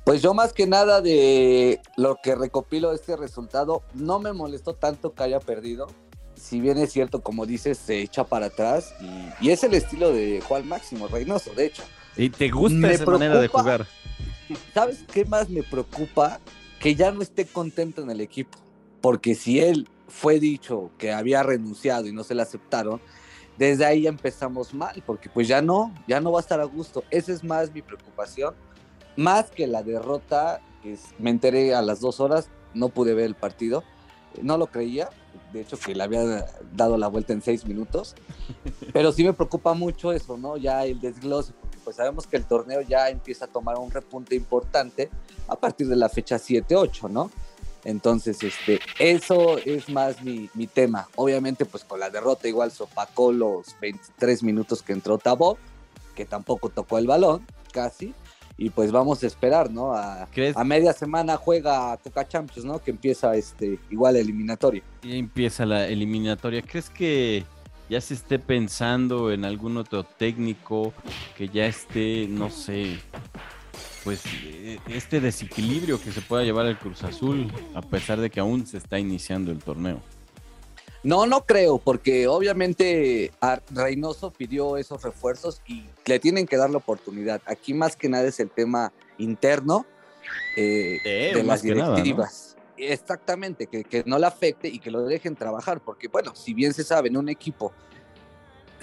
Pues 0.03 0.21
yo 0.21 0.33
más 0.33 0.53
que 0.53 0.67
nada 0.67 1.01
de 1.01 1.79
lo 1.97 2.17
que 2.21 2.35
recopilo 2.35 2.89
de 2.89 2.95
este 2.95 3.15
resultado, 3.15 3.81
no 3.93 4.19
me 4.19 4.33
molestó 4.33 4.73
tanto 4.73 5.13
que 5.13 5.23
haya 5.23 5.39
perdido. 5.39 5.87
Si 6.35 6.59
bien 6.59 6.77
es 6.77 6.91
cierto, 6.91 7.21
como 7.21 7.45
dices, 7.45 7.77
se 7.77 8.01
echa 8.01 8.23
para 8.25 8.47
atrás 8.47 8.93
y, 9.01 9.47
y 9.47 9.49
es 9.51 9.63
el 9.63 9.73
estilo 9.73 10.11
de 10.11 10.41
Juan 10.41 10.67
Máximo 10.67 11.07
Reynoso, 11.07 11.53
de 11.53 11.67
hecho. 11.67 11.83
¿Y 12.17 12.29
te 12.29 12.49
gusta 12.49 12.77
Me 12.77 12.93
esa 12.93 13.05
manera 13.05 13.39
de 13.39 13.47
jugar? 13.47 13.87
¿Sabes 14.73 15.03
qué 15.11 15.25
más 15.25 15.49
me 15.49 15.63
preocupa? 15.63 16.39
Que 16.79 16.93
ya 16.93 17.11
no 17.11 17.21
esté 17.21 17.45
contento 17.45 18.01
en 18.01 18.11
el 18.11 18.21
equipo. 18.21 18.57
Porque 19.01 19.33
si 19.33 19.59
él 19.59 19.87
fue 20.07 20.39
dicho 20.39 20.91
que 20.97 21.11
había 21.11 21.43
renunciado 21.43 22.07
y 22.07 22.13
no 22.13 22.23
se 22.23 22.35
le 22.35 22.41
aceptaron, 22.41 23.01
desde 23.57 23.85
ahí 23.85 24.01
ya 24.03 24.09
empezamos 24.09 24.73
mal, 24.73 25.01
porque 25.05 25.29
pues 25.29 25.47
ya 25.47 25.61
no, 25.61 25.93
ya 26.07 26.19
no 26.19 26.31
va 26.31 26.39
a 26.39 26.41
estar 26.41 26.59
a 26.59 26.65
gusto. 26.65 27.03
Esa 27.09 27.31
es 27.31 27.43
más 27.43 27.71
mi 27.73 27.81
preocupación. 27.81 28.53
Más 29.15 29.49
que 29.49 29.65
la 29.65 29.81
derrota, 29.81 30.59
que 30.83 30.93
es- 30.93 31.05
me 31.19 31.29
enteré 31.29 31.73
a 31.73 31.81
las 31.81 32.01
dos 32.01 32.19
horas, 32.19 32.49
no 32.73 32.89
pude 32.89 33.13
ver 33.13 33.25
el 33.25 33.35
partido. 33.35 33.83
No 34.41 34.57
lo 34.57 34.67
creía, 34.67 35.09
de 35.53 35.61
hecho 35.61 35.77
que 35.79 35.95
le 35.95 36.03
había 36.03 36.45
dado 36.73 36.97
la 36.97 37.07
vuelta 37.07 37.31
en 37.31 37.41
seis 37.41 37.65
minutos. 37.65 38.15
Pero 38.93 39.13
sí 39.13 39.23
me 39.23 39.31
preocupa 39.31 39.73
mucho 39.73 40.11
eso, 40.11 40.35
¿no? 40.37 40.57
Ya 40.57 40.85
el 40.85 40.99
desglose, 40.99 41.53
porque 41.61 41.77
pues 41.81 41.95
sabemos 41.95 42.27
que 42.27 42.35
el 42.35 42.43
torneo 42.45 42.81
ya 42.81 43.07
empieza 43.09 43.45
a 43.45 43.47
tomar 43.47 43.77
un 43.77 43.89
repunte 43.89 44.35
importante 44.35 45.09
a 45.47 45.55
partir 45.55 45.87
de 45.87 45.95
la 45.95 46.09
fecha 46.09 46.35
7-8, 46.37 47.09
¿no? 47.09 47.31
Entonces, 47.85 48.43
este, 48.43 48.79
eso 48.99 49.59
es 49.59 49.87
más 49.89 50.21
mi, 50.23 50.49
mi 50.55 50.67
tema. 50.67 51.07
Obviamente, 51.15 51.65
pues 51.65 51.83
con 51.83 51.99
la 51.99 52.09
derrota 52.09 52.47
igual 52.47 52.71
sopacó 52.71 53.31
los 53.31 53.75
23 53.79 54.43
minutos 54.43 54.81
que 54.81 54.91
entró 54.91 55.19
Tabó, 55.19 55.57
que 56.15 56.25
tampoco 56.25 56.69
tocó 56.69 56.97
el 56.97 57.07
balón, 57.07 57.45
casi. 57.71 58.13
Y 58.57 58.69
pues 58.69 58.91
vamos 58.91 59.21
a 59.23 59.27
esperar, 59.27 59.69
¿no? 59.69 59.93
A, 59.93 60.27
media 60.63 60.93
semana 60.93 61.35
juega 61.35 61.97
Coca 61.97 62.27
Champions, 62.27 62.65
¿no? 62.65 62.79
Que 62.79 62.91
empieza 62.91 63.35
este, 63.35 63.79
igual 63.89 64.15
eliminatorio. 64.15 64.81
Ya 65.03 65.13
empieza 65.13 65.65
la 65.65 65.87
eliminatoria. 65.87 66.61
¿Crees 66.61 66.89
que 66.89 67.43
ya 67.89 67.99
se 68.01 68.13
esté 68.13 68.39
pensando 68.39 69.31
en 69.31 69.45
algún 69.45 69.77
otro 69.77 70.03
técnico 70.03 70.93
que 71.37 71.49
ya 71.49 71.65
esté, 71.65 72.27
no 72.29 72.49
sé, 72.49 72.97
pues 74.05 74.21
eh, 74.45 74.77
este 74.87 75.19
desequilibrio 75.19 75.99
que 75.99 76.11
se 76.11 76.21
pueda 76.21 76.43
llevar 76.43 76.67
el 76.67 76.77
Cruz 76.77 77.03
Azul 77.03 77.51
a 77.73 77.81
pesar 77.81 78.21
de 78.21 78.29
que 78.29 78.39
aún 78.39 78.67
se 78.67 78.77
está 78.77 78.99
iniciando 78.99 79.51
el 79.51 79.57
torneo? 79.57 79.99
No, 81.03 81.25
no 81.25 81.45
creo, 81.45 81.79
porque 81.79 82.27
obviamente 82.27 83.31
a 83.41 83.59
Reynoso 83.71 84.31
pidió 84.31 84.77
esos 84.77 85.03
refuerzos 85.03 85.61
y 85.67 85.85
le 86.05 86.19
tienen 86.19 86.45
que 86.45 86.55
dar 86.55 86.69
la 86.69 86.77
oportunidad. 86.77 87.41
Aquí 87.45 87.73
más 87.73 87.95
que 87.95 88.07
nada 88.07 88.27
es 88.27 88.39
el 88.39 88.49
tema 88.49 88.93
interno 89.17 89.85
eh, 90.55 91.31
De 91.33 91.43
las 91.43 91.61
que 91.63 91.73
nada, 91.73 91.89
¿no? 91.89 91.95
directivas. 91.95 92.57
Exactamente, 92.77 93.67
que, 93.67 93.83
que 93.83 94.03
no 94.05 94.19
le 94.19 94.27
afecte 94.27 94.67
y 94.67 94.79
que 94.79 94.91
lo 94.91 95.01
dejen 95.03 95.35
trabajar, 95.35 95.79
porque 95.79 96.07
bueno, 96.09 96.35
si 96.35 96.53
bien 96.53 96.73
se 96.73 96.83
sabe, 96.83 97.09
en 97.09 97.17
un 97.17 97.29
equipo 97.29 97.73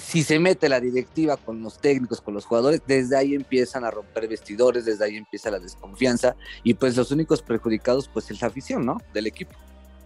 si 0.03 0.23
se 0.23 0.39
mete 0.39 0.69
la 0.69 0.81
directiva 0.81 1.37
con 1.37 1.63
los 1.63 1.79
técnicos, 1.79 2.21
con 2.21 2.35
los 2.35 2.45
jugadores, 2.45 2.83
desde 2.87 3.17
ahí 3.17 3.35
empiezan 3.35 3.85
a 3.85 3.91
romper 3.91 4.29
vestidores, 4.29 4.85
desde 4.85 5.05
ahí 5.05 5.17
empieza 5.17 5.51
la 5.51 5.59
desconfianza 5.59 6.37
y 6.63 6.75
pues 6.75 6.97
los 6.97 7.11
únicos 7.11 7.43
perjudicados 7.43 8.09
pues 8.09 8.31
es 8.31 8.41
la 8.41 8.49
afición, 8.49 8.85
¿no? 8.85 8.99
Del 9.15 9.27
equipo. 9.27 9.53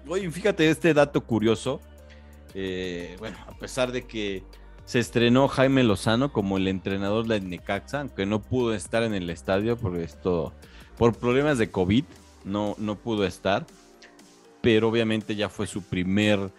Oye, 0.07 0.31
fíjate 0.31 0.69
este 0.71 0.95
dato 0.95 1.23
curioso. 1.23 1.81
Eh, 2.55 3.17
bueno, 3.19 3.37
a 3.47 3.59
pesar 3.59 3.91
de 3.91 4.07
que 4.07 4.45
se 4.85 5.01
estrenó 5.01 5.49
Jaime 5.49 5.83
Lozano 5.83 6.33
como 6.33 6.59
el 6.59 6.69
entrenador 6.69 7.27
de 7.27 7.41
Necaxa, 7.41 8.01
aunque 8.01 8.25
no 8.27 8.41
pudo 8.41 8.75
estar 8.75 9.03
en 9.03 9.15
el 9.15 9.29
estadio 9.31 9.77
por 9.77 9.97
esto, 9.99 10.53
por 10.97 11.15
problemas 11.17 11.59
de 11.59 11.71
COVID, 11.71 12.05
no, 12.45 12.77
no 12.79 12.97
pudo 12.97 13.27
estar, 13.27 13.67
pero 14.61 14.89
obviamente 14.89 15.35
ya 15.35 15.49
fue 15.49 15.67
su 15.67 15.83
primer 15.83 16.53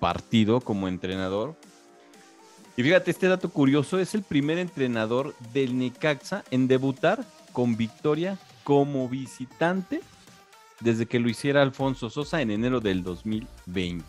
partido 0.00 0.60
como 0.60 0.88
entrenador. 0.88 1.56
Y 2.76 2.82
fíjate, 2.82 3.10
este 3.10 3.28
dato 3.28 3.50
curioso 3.50 3.98
es 3.98 4.14
el 4.14 4.22
primer 4.22 4.58
entrenador 4.58 5.34
del 5.52 5.76
Necaxa 5.78 6.42
en 6.50 6.68
debutar 6.68 7.24
con 7.52 7.76
victoria 7.76 8.38
como 8.64 9.08
visitante 9.08 10.00
desde 10.80 11.06
que 11.06 11.20
lo 11.20 11.28
hiciera 11.28 11.62
Alfonso 11.62 12.08
Sosa 12.08 12.40
en 12.40 12.50
enero 12.50 12.80
del 12.80 13.02
2020 13.02 14.04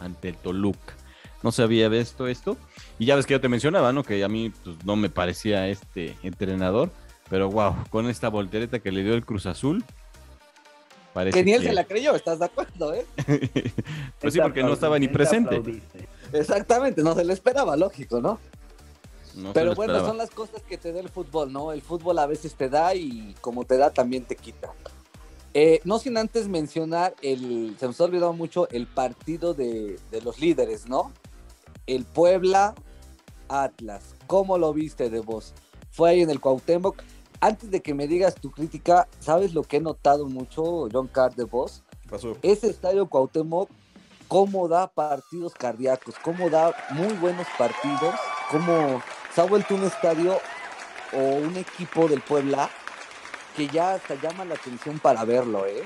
ante 0.00 0.30
el 0.30 0.36
Toluca. 0.36 0.94
No 1.42 1.52
se 1.52 1.62
había 1.62 1.88
visto 1.88 2.26
esto. 2.26 2.56
Y 2.98 3.06
ya 3.06 3.16
ves 3.16 3.26
que 3.26 3.32
yo 3.32 3.40
te 3.40 3.48
mencionaba, 3.48 3.92
¿no? 3.92 4.02
Que 4.02 4.22
a 4.24 4.28
mí 4.28 4.52
pues, 4.64 4.76
no 4.84 4.96
me 4.96 5.08
parecía 5.08 5.68
este 5.68 6.16
entrenador. 6.22 6.90
Pero 7.30 7.48
wow, 7.48 7.76
con 7.90 8.10
esta 8.10 8.28
voltereta 8.28 8.80
que 8.80 8.92
le 8.92 9.02
dio 9.02 9.14
el 9.14 9.24
Cruz 9.24 9.46
Azul. 9.46 9.84
Parece 11.14 11.38
que 11.38 11.44
ni 11.44 11.52
él 11.52 11.62
se 11.62 11.72
la 11.72 11.84
creyó, 11.84 12.14
¿estás 12.14 12.38
de 12.38 12.44
acuerdo, 12.44 12.94
eh? 12.94 13.04
pues 14.20 14.34
sí, 14.34 14.40
porque 14.40 14.62
no 14.62 14.72
estaba 14.72 14.98
ni 14.98 15.08
presente. 15.08 15.60
Exactamente, 16.32 17.02
no 17.02 17.14
se 17.14 17.24
le 17.24 17.32
esperaba, 17.32 17.76
lógico, 17.76 18.20
¿no? 18.20 18.38
Pero 19.54 19.74
bueno, 19.74 20.04
son 20.04 20.18
las 20.18 20.30
cosas 20.30 20.62
que 20.62 20.76
te 20.76 20.92
da 20.92 21.00
el 21.00 21.08
fútbol, 21.08 21.52
¿no? 21.52 21.72
El 21.72 21.82
fútbol 21.82 22.18
a 22.18 22.26
veces 22.26 22.54
te 22.54 22.68
da 22.68 22.94
y 22.94 23.34
como 23.40 23.64
te 23.64 23.76
da 23.76 23.90
también 23.90 24.24
te 24.24 24.36
quita. 24.36 24.72
Eh, 25.54 25.80
no 25.84 25.98
sin 25.98 26.16
antes 26.16 26.48
mencionar, 26.48 27.14
el, 27.22 27.76
se 27.78 27.86
nos 27.86 28.00
ha 28.00 28.04
olvidado 28.04 28.32
mucho 28.32 28.68
el 28.70 28.86
partido 28.86 29.54
de, 29.54 29.98
de 30.10 30.20
los 30.20 30.40
líderes, 30.40 30.88
¿no? 30.88 31.12
El 31.86 32.04
Puebla 32.04 32.74
Atlas. 33.48 34.14
¿Cómo 34.26 34.58
lo 34.58 34.72
viste 34.72 35.10
de 35.10 35.20
vos? 35.20 35.54
Fue 35.90 36.10
ahí 36.10 36.20
en 36.20 36.30
el 36.30 36.40
Cuauhtémoc. 36.40 37.02
Antes 37.40 37.70
de 37.70 37.80
que 37.80 37.94
me 37.94 38.06
digas 38.06 38.34
tu 38.34 38.50
crítica, 38.50 39.08
¿sabes 39.18 39.54
lo 39.54 39.62
que 39.62 39.78
he 39.78 39.80
notado 39.80 40.26
mucho, 40.26 40.88
John 40.92 41.08
Carr 41.08 41.34
de 41.34 41.44
vos? 41.44 41.82
Pasó. 42.08 42.36
Ese 42.42 42.68
estadio 42.68 43.08
Cuauhtémoc, 43.08 43.70
cómo 44.30 44.68
da 44.68 44.86
partidos 44.86 45.54
cardíacos, 45.54 46.16
cómo 46.20 46.48
da 46.50 46.72
muy 46.90 47.12
buenos 47.14 47.48
partidos, 47.58 48.14
cómo 48.48 49.02
se 49.32 49.40
ha 49.40 49.44
vuelto 49.44 49.74
un 49.74 49.82
estadio 49.82 50.38
o 51.12 51.18
un 51.18 51.56
equipo 51.56 52.06
del 52.06 52.20
Puebla 52.20 52.70
que 53.56 53.66
ya 53.66 53.94
hasta 53.94 54.14
llama 54.14 54.44
la 54.44 54.54
atención 54.54 55.00
para 55.00 55.24
verlo, 55.24 55.66
¿eh? 55.66 55.82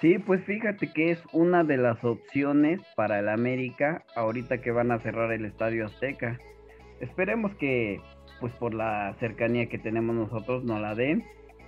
Sí, 0.00 0.18
pues 0.18 0.42
fíjate 0.46 0.90
que 0.90 1.10
es 1.10 1.18
una 1.32 1.64
de 1.64 1.76
las 1.76 2.02
opciones 2.02 2.80
para 2.96 3.18
el 3.18 3.28
América 3.28 4.02
ahorita 4.16 4.62
que 4.62 4.70
van 4.70 4.92
a 4.92 5.00
cerrar 5.00 5.30
el 5.32 5.44
Estadio 5.44 5.84
Azteca. 5.84 6.38
Esperemos 7.00 7.54
que, 7.56 8.00
pues 8.40 8.54
por 8.54 8.72
la 8.72 9.14
cercanía 9.20 9.68
que 9.68 9.78
tenemos 9.78 10.16
nosotros, 10.16 10.64
no 10.64 10.80
la 10.80 10.94
den 10.94 11.22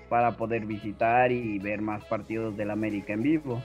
para 0.08 0.38
poder 0.38 0.64
visitar 0.64 1.30
y 1.30 1.58
ver 1.58 1.82
más 1.82 2.02
partidos 2.06 2.56
del 2.56 2.70
América 2.70 3.12
en 3.12 3.22
vivo. 3.22 3.62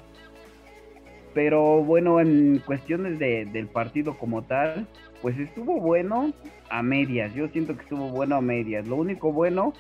Pero 1.38 1.84
bueno, 1.84 2.20
en 2.20 2.63
cuestiones 2.65 3.20
de, 3.20 3.46
del 3.46 3.67
partido 3.67 4.17
como 4.17 4.41
tal, 4.46 4.88
pues 5.22 5.38
estuvo 5.38 5.79
bueno 5.79 6.34
a 6.72 6.82
medias. 6.82 7.32
Yo 7.36 7.48
siento 7.50 7.75
que 7.75 7.84
estuvo 7.84 8.10
bueno 8.10 8.38
a 8.38 8.41
medias. 8.41 8.88
Lo 8.88 8.96
único 8.96 9.32
bueno 9.32 9.74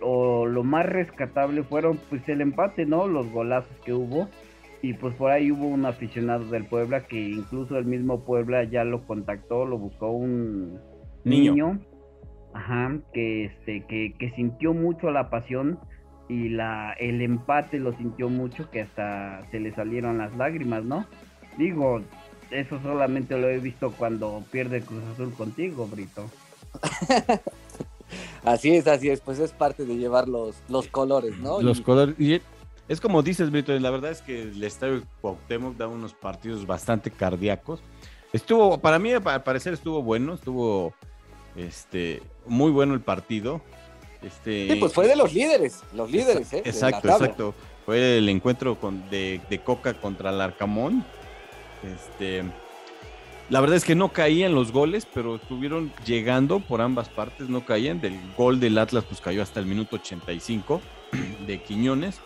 o 0.00 0.46
lo 0.46 0.62
más 0.62 0.86
rescatable 0.86 1.64
fueron 1.64 1.98
pues 2.08 2.22
el 2.28 2.40
empate, 2.40 2.86
¿no? 2.86 3.08
Los 3.08 3.28
golazos 3.32 3.76
que 3.84 3.92
hubo. 3.92 4.28
Y 4.82 4.92
pues 4.92 5.16
por 5.16 5.32
ahí 5.32 5.50
hubo 5.50 5.66
un 5.66 5.84
aficionado 5.84 6.44
del 6.44 6.64
Puebla 6.64 7.00
que 7.00 7.20
incluso 7.20 7.76
el 7.76 7.86
mismo 7.86 8.20
Puebla 8.24 8.62
ya 8.62 8.84
lo 8.84 9.04
contactó, 9.04 9.66
lo 9.66 9.78
buscó 9.78 10.12
un 10.12 10.78
niño, 11.24 11.80
ajá, 12.52 13.00
que 13.12 13.46
este, 13.46 13.84
que, 13.88 14.14
que 14.16 14.30
sintió 14.36 14.72
mucho 14.72 15.10
la 15.10 15.28
pasión 15.28 15.80
y 16.28 16.48
la 16.48 16.92
el 16.94 17.20
empate 17.22 17.78
lo 17.78 17.96
sintió 17.96 18.28
mucho 18.28 18.70
que 18.70 18.82
hasta 18.82 19.46
se 19.50 19.60
le 19.60 19.74
salieron 19.74 20.18
las 20.18 20.34
lágrimas, 20.36 20.84
¿no? 20.84 21.06
Digo, 21.58 22.00
eso 22.50 22.80
solamente 22.82 23.38
lo 23.38 23.48
he 23.48 23.58
visto 23.58 23.92
cuando 23.92 24.42
pierde 24.50 24.82
Cruz 24.82 25.02
Azul 25.12 25.32
contigo, 25.34 25.86
Brito. 25.86 26.30
Así 28.44 28.76
es, 28.76 28.86
así 28.86 29.08
es, 29.08 29.20
pues 29.20 29.38
es 29.38 29.52
parte 29.52 29.86
de 29.86 29.96
llevar 29.96 30.28
los, 30.28 30.54
los 30.68 30.86
colores, 30.88 31.36
¿no? 31.38 31.62
Los 31.62 31.80
colores, 31.80 32.14
y 32.18 32.40
es 32.88 33.00
como 33.00 33.22
dices, 33.22 33.50
Brito, 33.50 33.72
la 33.78 33.90
verdad 33.90 34.10
es 34.10 34.20
que 34.20 34.42
el 34.42 34.62
Estadio 34.62 35.02
Cuauhtémoc 35.22 35.76
da 35.76 35.88
unos 35.88 36.12
partidos 36.12 36.66
bastante 36.66 37.10
cardíacos. 37.10 37.80
Estuvo, 38.32 38.78
para 38.78 38.98
mí, 38.98 39.12
al 39.12 39.42
parecer 39.42 39.72
estuvo 39.72 40.02
bueno, 40.02 40.34
estuvo 40.34 40.92
este, 41.56 42.22
muy 42.46 42.70
bueno 42.70 42.92
el 42.92 43.00
partido. 43.00 43.62
Este, 44.24 44.68
sí, 44.70 44.76
pues 44.76 44.92
fue 44.92 45.06
de 45.06 45.16
los 45.16 45.32
líderes, 45.34 45.82
los 45.92 46.10
líderes, 46.10 46.52
¿eh? 46.52 46.62
Exacto, 46.64 47.08
exacto. 47.08 47.54
Fue 47.84 48.18
el 48.18 48.28
encuentro 48.28 48.78
con, 48.80 49.08
de, 49.10 49.40
de 49.50 49.58
Coca 49.58 49.94
contra 49.94 50.30
el 50.30 50.40
Arcamón. 50.40 51.04
Este, 51.82 52.44
la 53.50 53.60
verdad 53.60 53.76
es 53.76 53.84
que 53.84 53.94
no 53.94 54.08
caían 54.08 54.54
los 54.54 54.72
goles, 54.72 55.06
pero 55.12 55.36
estuvieron 55.36 55.92
llegando 56.06 56.60
por 56.60 56.80
ambas 56.80 57.10
partes, 57.10 57.48
no 57.50 57.66
caían. 57.66 58.00
Del 58.00 58.18
gol 58.38 58.58
del 58.58 58.78
Atlas, 58.78 59.04
pues 59.04 59.20
cayó 59.20 59.42
hasta 59.42 59.60
el 59.60 59.66
minuto 59.66 59.96
85 59.96 60.80
de 61.46 61.62
Quiñones. 61.62 62.20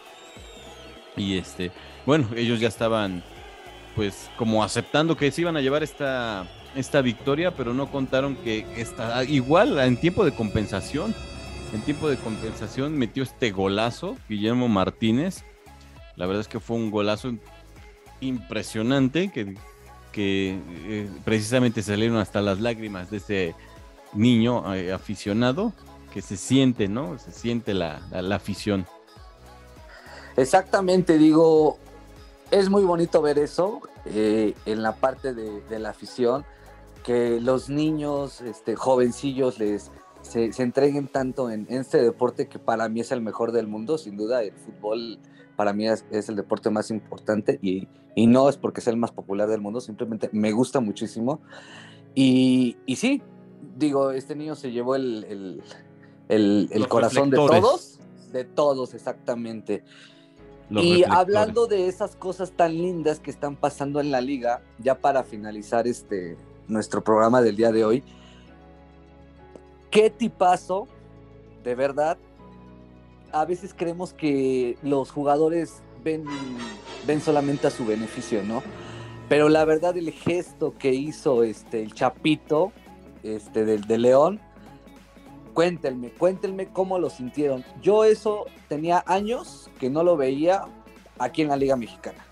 Y 1.17 1.37
este, 1.37 1.73
bueno, 2.07 2.29
ellos 2.37 2.61
ya 2.61 2.69
estaban, 2.69 3.25
pues, 3.97 4.31
como 4.37 4.63
aceptando 4.63 5.17
que 5.17 5.33
se 5.33 5.41
iban 5.41 5.57
a 5.57 5.61
llevar 5.61 5.83
esta, 5.83 6.47
esta 6.77 7.03
victoria, 7.03 7.51
pero 7.51 7.75
no 7.75 7.91
contaron 7.91 8.37
que 8.37 8.65
está 8.77 9.25
igual 9.25 9.77
en 9.81 9.99
tiempo 9.99 10.25
de 10.25 10.33
compensación. 10.33 11.13
En 11.73 11.83
tiempo 11.83 12.09
de 12.09 12.17
compensación 12.17 12.97
metió 12.97 13.23
este 13.23 13.51
golazo 13.51 14.17
Guillermo 14.29 14.69
Martínez. 14.69 15.45
La 16.17 16.27
verdad 16.27 16.41
es 16.41 16.49
que 16.49 16.61
fue 16.61 16.77
un 16.77 16.91
golazo 16.91 17.33
impresionante 18.21 19.31
que 19.31 19.55
que 20.13 20.59
eh, 20.87 21.09
precisamente 21.25 21.83
salieron 21.83 22.17
hasta 22.17 22.41
las 22.41 22.61
lágrimas 22.61 23.11
de 23.11 23.19
ese 23.19 23.55
niño 24.15 24.75
eh, 24.75 24.93
aficionado 24.93 25.73
que 26.13 26.23
se 26.23 26.37
siente, 26.37 26.89
¿no? 26.89 27.19
Se 27.19 27.33
siente 27.33 27.75
la, 27.75 28.01
afición. 28.33 28.87
Exactamente, 30.37 31.19
digo, 31.19 31.79
es 32.51 32.71
muy 32.71 32.83
bonito 32.83 33.21
ver 33.21 33.39
eso 33.39 33.83
eh, 34.07 34.55
en 34.65 34.83
la 34.83 34.97
parte 34.97 35.35
de, 35.35 35.79
la 35.79 35.91
afición, 35.91 36.45
que 37.05 37.41
los 37.41 37.69
niños, 37.69 38.41
este, 38.41 38.75
jovencillos, 38.75 39.59
les 39.59 39.91
se, 40.23 40.51
entreguen 40.59 41.09
tanto 41.09 41.51
en, 41.51 41.67
este 41.71 42.03
deporte 42.03 42.49
que 42.49 42.59
para 42.59 42.89
mí 42.89 43.01
es 43.01 43.13
el 43.13 43.21
mejor 43.21 43.53
del 43.53 43.67
mundo, 43.67 43.99
sin 43.99 44.17
duda, 44.17 44.43
el 44.43 44.53
fútbol 44.53 45.19
para 45.57 45.73
mí 45.73 45.89
es, 45.89 46.05
el 46.11 46.37
deporte 46.37 46.71
más 46.71 46.91
importante 46.91 47.59
y, 47.63 47.89
no 48.27 48.49
es 48.49 48.57
porque 48.57 48.81
sea 48.81 48.93
el 48.93 48.99
más 48.99 49.13
popular 49.13 49.49
del 49.49 49.61
mundo, 49.61 49.81
simplemente 49.81 50.29
me 50.33 50.51
gusta 50.51 50.81
muchísimo. 50.81 51.41
Y, 52.17 52.77
y 52.85 52.97
sí, 52.97 53.23
digo, 53.77 54.11
este 54.11 54.35
niño 54.35 54.57
se 54.57 54.73
llevó 54.73 54.97
el, 54.97 55.63
corazón 56.89 57.31
de 57.31 57.37
todos, 57.37 58.01
de 58.33 58.45
todos 58.45 58.95
exactamente. 58.95 59.85
y 60.71 61.05
hablando 61.05 61.69
de 61.69 61.87
esas 61.87 62.17
cosas 62.17 62.51
tan 62.53 62.75
lindas 62.75 63.21
que 63.21 63.31
están 63.31 63.55
pasando 63.55 64.01
en 64.01 64.11
la 64.11 64.21
liga, 64.21 64.63
ya 64.79 65.01
para 65.01 65.23
finalizar 65.23 65.87
este 65.87 66.37
nuestro 66.67 67.03
programa 67.03 67.41
del 67.41 67.57
día 67.57 67.73
de 67.73 67.85
hoy, 67.85 68.05
qué 69.91 70.11
tipazo, 70.11 70.89
de 71.65 71.75
verdad, 71.75 72.19
a 73.33 73.45
veces 73.45 73.75
creemos 73.77 74.13
que 74.13 74.79
los 74.83 75.11
jugadores 75.11 75.83
ven, 76.03 76.25
ven 77.07 77.21
solamente 77.21 77.67
a 77.67 77.71
su 77.71 77.85
beneficio, 77.85 78.43
¿no? 78.43 78.63
Pero 79.29 79.49
la 79.49 79.65
verdad 79.65 79.97
el 79.97 80.11
gesto 80.11 80.75
que 80.79 80.95
hizo 80.95 81.43
este, 81.43 81.83
el 81.83 81.93
Chapito 81.93 82.73
este, 83.23 83.65
del 83.65 83.83
de 83.83 83.99
León, 83.99 84.41
cuéntenme, 85.53 86.11
cuéntenme 86.11 86.69
cómo 86.69 86.99
lo 86.99 87.11
sintieron. 87.11 87.65
Yo 87.83 88.05
eso 88.05 88.47
tenía 88.69 89.05
años 89.07 89.71
que 89.79 89.91
no 89.91 90.03
lo 90.03 90.17
veía 90.17 90.63
aquí 91.19 91.43
en 91.43 91.49
la 91.49 91.57
Liga 91.57 91.77
Mexicana. 91.77 92.25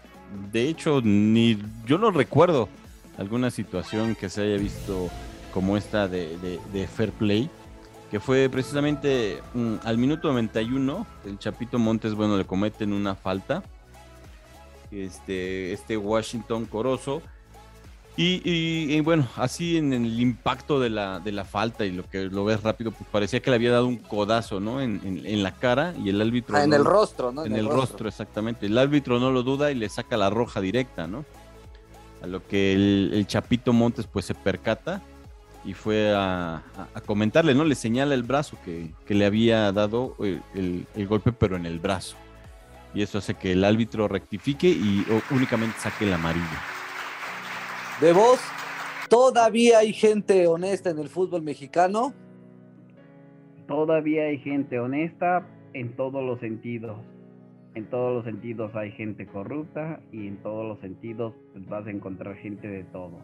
De 0.51 0.69
hecho, 0.69 1.01
ni 1.03 1.59
yo 1.87 1.99
no 1.99 2.11
recuerdo 2.11 2.69
alguna 3.19 3.51
situación 3.51 4.15
que 4.15 4.29
se 4.29 4.43
haya 4.43 4.57
visto 4.57 5.11
como 5.57 5.79
esta 5.79 6.07
de, 6.07 6.37
de 6.71 6.87
Fair 6.87 7.13
Play 7.13 7.49
que 8.11 8.21
fue 8.21 8.47
precisamente 8.51 9.41
mm, 9.55 9.77
al 9.85 9.97
minuto 9.97 10.29
91, 10.29 11.07
el 11.25 11.39
Chapito 11.39 11.79
Montes, 11.79 12.13
bueno, 12.15 12.37
le 12.37 12.45
cometen 12.45 12.93
una 12.93 13.15
falta. 13.15 13.63
Este, 14.93 15.73
este 15.73 15.97
Washington 15.97 16.67
Corozo. 16.67 17.23
Y, 18.19 18.43
y- 18.45 18.95
y 18.95 19.01
bueno, 19.01 19.27
así 19.37 19.79
en 19.79 19.95
el 19.95 20.21
impacto 20.21 20.79
de 20.79 20.91
la, 20.91 21.21
de 21.21 21.33
la 21.33 21.45
falta 21.47 21.87
y 21.87 21.91
lo 21.91 22.05
que 22.09 22.25
lo 22.27 22.45
ves 22.45 22.63
rápido, 22.63 22.91
pues 22.93 23.09
parecía 23.11 23.41
que 23.41 23.49
le 23.51 23.57
había 23.57 23.73
dado 23.73 23.87
un 23.87 23.97
codazo, 23.97 24.61
¿no? 24.61 24.81
En, 24.83 25.01
en- 25.03 25.25
en 25.27 25.43
la 25.43 25.53
cara 25.53 25.95
y 25.99 26.11
el 26.11 26.21
árbitro. 26.21 26.55
Ah, 26.55 26.65
en 26.65 26.71
no- 26.71 26.77
el 26.77 26.85
rostro, 26.85 27.33
¿no? 27.33 27.45
En 27.47 27.57
el 27.57 27.67
rostro, 27.67 28.09
exactamente. 28.09 28.67
El 28.67 28.77
árbitro 28.77 29.19
no 29.19 29.31
lo 29.33 29.43
duda 29.43 29.73
y 29.73 29.75
le 29.75 29.89
saca 29.89 30.19
la 30.19 30.29
roja 30.29 30.61
directa, 30.61 31.07
¿no? 31.07 31.25
A 32.23 32.27
lo 32.27 32.47
que 32.47 32.73
el, 32.75 33.11
el 33.15 33.27
Chapito 33.27 33.73
Montes 33.73 34.07
pues 34.07 34.27
se 34.27 34.35
percata 34.35 35.03
y 35.67 35.75
fue 35.75 36.15
a, 36.15 36.57
a- 36.57 36.89
a 36.95 37.01
comentarle, 37.03 37.55
¿no? 37.55 37.65
Le 37.65 37.75
señala 37.75 38.15
el 38.15 38.23
brazo 38.23 38.57
que, 38.65 38.93
que 39.05 39.15
le 39.15 39.27
había 39.27 39.71
dado 39.73 40.15
eh, 40.25 40.41
el, 40.55 40.87
el 40.95 41.07
golpe, 41.07 41.33
pero 41.33 41.57
en 41.57 41.67
el 41.67 41.79
brazo. 41.81 42.17
Y 42.95 43.03
eso 43.03 43.19
hace 43.19 43.35
que 43.35 43.53
el 43.53 43.65
árbitro 43.65 44.09
rectifique 44.09 44.69
y 44.69 45.05
o- 45.11 45.35
únicamente 45.35 45.77
saque 45.79 46.05
el 46.07 46.13
amarillo. 46.15 46.45
De 48.01 48.13
vos, 48.13 48.39
todavía 49.09 49.79
hay 49.79 49.93
gente 49.93 50.47
honesta 50.47 50.91
en 50.91 50.99
el 51.01 51.09
fútbol 51.09 51.43
mexicano. 51.43 52.15
Todavía 53.67 54.25
hay 54.25 54.39
gente 54.39 54.79
honesta 54.79 55.47
en 55.75 55.97
todos 55.97 56.23
los 56.25 56.39
sentidos. 56.41 56.97
En 57.75 57.91
todos 57.91 58.15
los 58.15 58.25
sentidos 58.25 58.75
hay 58.75 58.93
gente 58.93 59.27
corrupta 59.27 60.01
y 60.13 60.29
en 60.29 60.37
todos 60.43 60.65
los 60.67 60.79
sentidos 60.81 61.35
pues, 61.53 61.69
vas 61.69 61.87
a 61.87 61.91
encontrar 61.91 62.37
gente 62.37 62.69
de 62.69 62.85
todo. 62.85 63.21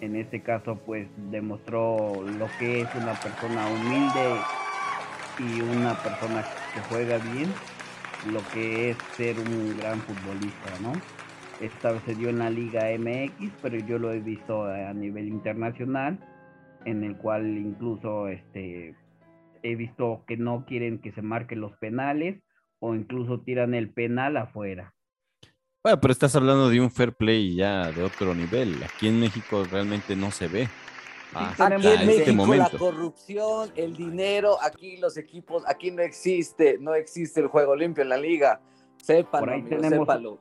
En 0.00 0.16
este 0.16 0.40
caso 0.40 0.80
pues 0.86 1.08
demostró 1.30 2.22
lo 2.38 2.46
que 2.58 2.82
es 2.82 2.94
una 2.94 3.12
persona 3.14 3.66
humilde 3.68 4.40
y 5.38 5.60
una 5.60 5.94
persona 6.02 6.42
que 6.74 6.80
juega 6.88 7.18
bien, 7.32 7.50
lo 8.32 8.40
que 8.52 8.90
es 8.90 8.96
ser 9.16 9.38
un 9.38 9.76
gran 9.78 9.98
futbolista, 10.00 10.70
¿no? 10.82 10.92
Esta 11.60 11.92
vez 11.92 12.02
se 12.04 12.14
dio 12.14 12.30
en 12.30 12.38
la 12.38 12.48
Liga 12.48 12.88
MX, 12.98 13.52
pero 13.60 13.76
yo 13.78 13.98
lo 13.98 14.12
he 14.12 14.20
visto 14.20 14.64
a 14.64 14.94
nivel 14.94 15.28
internacional, 15.28 16.18
en 16.86 17.04
el 17.04 17.16
cual 17.16 17.46
incluso 17.58 18.28
este 18.28 18.94
he 19.62 19.76
visto 19.76 20.24
que 20.26 20.38
no 20.38 20.64
quieren 20.64 21.00
que 21.00 21.12
se 21.12 21.20
marquen 21.20 21.60
los 21.60 21.76
penales 21.76 22.42
o 22.78 22.94
incluso 22.94 23.40
tiran 23.42 23.74
el 23.74 23.90
penal 23.90 24.38
afuera. 24.38 24.94
Bueno, 25.82 25.98
pero 25.98 26.12
estás 26.12 26.36
hablando 26.36 26.68
de 26.68 26.78
un 26.78 26.90
fair 26.90 27.14
play 27.14 27.54
ya 27.56 27.90
de 27.90 28.02
otro 28.02 28.34
nivel. 28.34 28.76
Aquí 28.84 29.08
en 29.08 29.18
México 29.18 29.64
realmente 29.70 30.14
no 30.14 30.30
se 30.30 30.46
ve. 30.46 30.68
Hasta 31.32 31.66
Aquí 31.66 31.74
tenemos 31.82 31.86
en 32.02 32.10
este 32.10 32.16
México 32.24 32.34
momento. 32.36 32.68
la 32.72 32.78
corrupción, 32.78 33.70
el 33.76 33.96
dinero, 33.96 34.56
aquí 34.62 34.98
los 34.98 35.16
equipos, 35.16 35.62
aquí 35.66 35.90
no 35.90 36.02
existe, 36.02 36.76
no 36.80 36.94
existe 36.94 37.40
el 37.40 37.46
juego 37.46 37.74
limpio 37.76 38.02
en 38.02 38.10
la 38.10 38.18
liga. 38.18 38.60
Sépalo, 39.02 39.40
Por 39.46 39.50
ahí 39.54 39.60
amigo, 39.60 39.76
tenemos- 39.76 40.06
sépalo. 40.06 40.38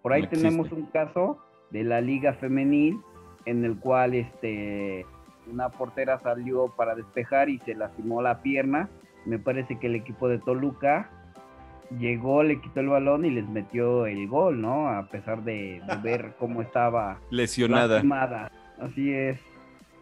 Por 0.00 0.12
ahí 0.14 0.22
No 0.22 0.28
tenemos 0.30 0.72
un 0.72 0.86
caso 0.86 1.36
de 1.70 1.84
la 1.84 2.00
liga 2.00 2.32
femenil 2.34 3.00
en 3.44 3.64
el 3.66 3.78
cual 3.78 4.14
este 4.14 5.04
una 5.50 5.68
portera 5.68 6.20
salió 6.22 6.68
para 6.74 6.94
despejar 6.94 7.50
y 7.50 7.58
se 7.66 7.74
lastimó 7.74 8.22
la 8.22 8.40
pierna. 8.40 8.88
Me 9.26 9.38
parece 9.38 9.78
que 9.78 9.88
el 9.88 9.96
equipo 9.96 10.28
de 10.28 10.38
Toluca 10.38 11.10
llegó, 11.98 12.42
le 12.42 12.60
quitó 12.60 12.80
el 12.80 12.88
balón 12.88 13.24
y 13.24 13.30
les 13.30 13.48
metió 13.48 14.06
el 14.06 14.28
gol, 14.28 14.60
¿no? 14.60 14.88
A 14.88 15.06
pesar 15.08 15.42
de, 15.42 15.82
de 15.86 15.96
ver 16.02 16.34
cómo 16.38 16.62
estaba 16.62 17.18
Lesionada. 17.30 17.94
lastimada. 17.94 18.52
Así 18.80 19.12
es. 19.12 19.38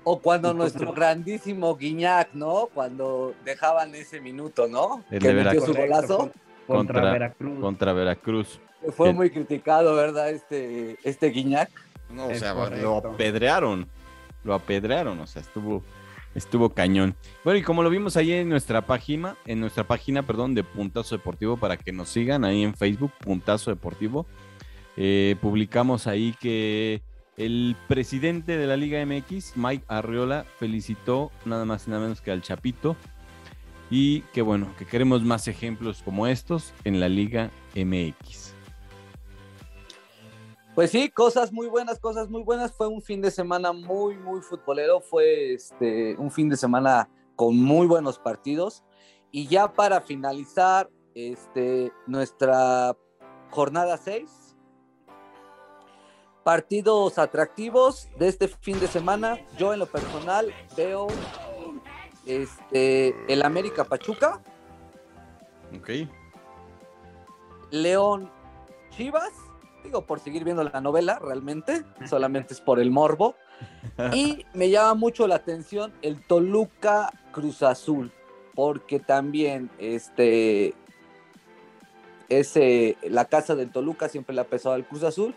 O 0.05 0.20
cuando 0.20 0.51
Entonces- 0.51 0.74
nuestro 0.77 0.94
grandísimo 0.94 1.77
Guiñac, 1.77 2.33
¿no? 2.35 2.68
Cuando 2.72 3.35
dejaban 3.44 3.94
ese 3.94 4.20
minuto, 4.20 4.66
¿no? 4.68 5.03
El 5.11 5.18
que 5.20 5.29
de 5.35 5.44
metió 5.44 5.61
su 5.61 5.74
golazo. 5.74 6.18
con- 6.18 6.33
contra, 6.66 7.01
Contra- 7.01 7.12
Veracruz. 7.12 7.61
Contra 7.61 7.92
Veracruz. 7.92 8.61
Fue 8.92 9.11
El- 9.11 9.16
muy 9.16 9.31
criticado, 9.31 9.94
¿verdad? 9.96 10.31
Este, 10.31 10.96
este 11.03 11.29
Guiñac. 11.31 11.70
No, 12.11 12.27
o 12.27 12.31
Es 12.31 12.40
sea, 12.40 12.55
lo 12.55 12.61
correcto. 12.61 12.96
apedrearon. 13.14 13.87
Lo 14.44 14.55
apedrearon, 14.55 15.18
o 15.20 15.27
sea, 15.27 15.42
estuvo, 15.42 15.83
estuvo 16.34 16.70
cañón. 16.70 17.14
Bueno, 17.44 17.58
y 17.58 17.62
como 17.62 17.82
lo 17.82 17.90
vimos 17.90 18.16
ahí 18.16 18.32
en 18.32 18.48
nuestra 18.48 18.86
página, 18.86 19.36
en 19.46 19.60
nuestra 19.60 19.86
página, 19.86 20.22
perdón, 20.22 20.54
de 20.54 20.64
Puntazo 20.64 21.16
Deportivo, 21.16 21.56
para 21.56 21.76
que 21.76 21.92
nos 21.92 22.08
sigan 22.08 22.44
ahí 22.44 22.62
en 22.62 22.74
Facebook, 22.74 23.12
Puntazo 23.20 23.70
Deportivo, 23.70 24.26
eh, 24.96 25.36
publicamos 25.40 26.06
ahí 26.06 26.34
que 26.40 27.02
el 27.36 27.76
presidente 27.86 28.56
de 28.56 28.66
la 28.66 28.76
Liga 28.76 29.04
MX, 29.04 29.56
Mike 29.56 29.84
Arriola, 29.86 30.44
felicitó 30.58 31.30
nada 31.44 31.64
más 31.64 31.86
y 31.86 31.90
nada 31.90 32.02
menos 32.02 32.20
que 32.20 32.32
al 32.32 32.42
Chapito. 32.42 32.96
Y 33.90 34.20
que 34.34 34.42
bueno, 34.42 34.74
que 34.76 34.84
queremos 34.84 35.22
más 35.22 35.48
ejemplos 35.48 36.02
como 36.04 36.26
estos 36.26 36.74
en 36.84 37.00
la 37.00 37.08
Liga 37.08 37.50
MX. 37.74 38.47
Pues 40.78 40.92
sí, 40.92 41.08
cosas 41.08 41.52
muy 41.52 41.66
buenas, 41.66 41.98
cosas 41.98 42.30
muy 42.30 42.44
buenas. 42.44 42.72
Fue 42.72 42.86
un 42.86 43.02
fin 43.02 43.20
de 43.20 43.32
semana 43.32 43.72
muy, 43.72 44.16
muy 44.16 44.40
futbolero. 44.42 45.00
Fue 45.00 45.54
este, 45.54 46.14
un 46.18 46.30
fin 46.30 46.48
de 46.48 46.56
semana 46.56 47.08
con 47.34 47.56
muy 47.56 47.88
buenos 47.88 48.20
partidos. 48.20 48.84
Y 49.32 49.48
ya 49.48 49.72
para 49.72 50.00
finalizar 50.00 50.88
este, 51.16 51.92
nuestra 52.06 52.96
jornada 53.50 53.96
6, 53.96 54.56
partidos 56.44 57.18
atractivos 57.18 58.08
de 58.16 58.28
este 58.28 58.46
fin 58.46 58.78
de 58.78 58.86
semana. 58.86 59.36
Yo 59.58 59.72
en 59.72 59.80
lo 59.80 59.86
personal 59.86 60.54
veo 60.76 61.08
este, 62.24 63.16
el 63.26 63.42
América 63.42 63.82
Pachuca, 63.82 64.40
¿Ok? 65.76 66.08
León 67.72 68.30
Chivas, 68.90 69.32
digo 69.88 70.03
por 70.03 70.20
seguir 70.20 70.44
viendo 70.44 70.62
la 70.62 70.83
novela 70.83 71.18
realmente, 71.18 71.83
solamente 72.07 72.53
es 72.53 72.61
por 72.61 72.79
el 72.79 72.90
morbo. 72.90 73.37
Y 74.12 74.44
me 74.53 74.68
llama 74.68 74.92
mucho 74.92 75.27
la 75.27 75.37
atención 75.37 75.94
el 76.03 76.20
Toluca 76.20 77.11
Cruz 77.33 77.62
Azul, 77.62 78.12
porque 78.55 79.01
también 79.01 79.70
este 79.79 80.74
ese 82.29 82.98
la 83.03 83.24
casa 83.24 83.57
del 83.57 83.72
Toluca 83.72 84.11
siempre 84.11 84.35
le 84.35 84.42
ha 84.42 84.44
pesado 84.44 84.74
al 84.74 84.87
Cruz 84.87 85.05
Azul 85.05 85.35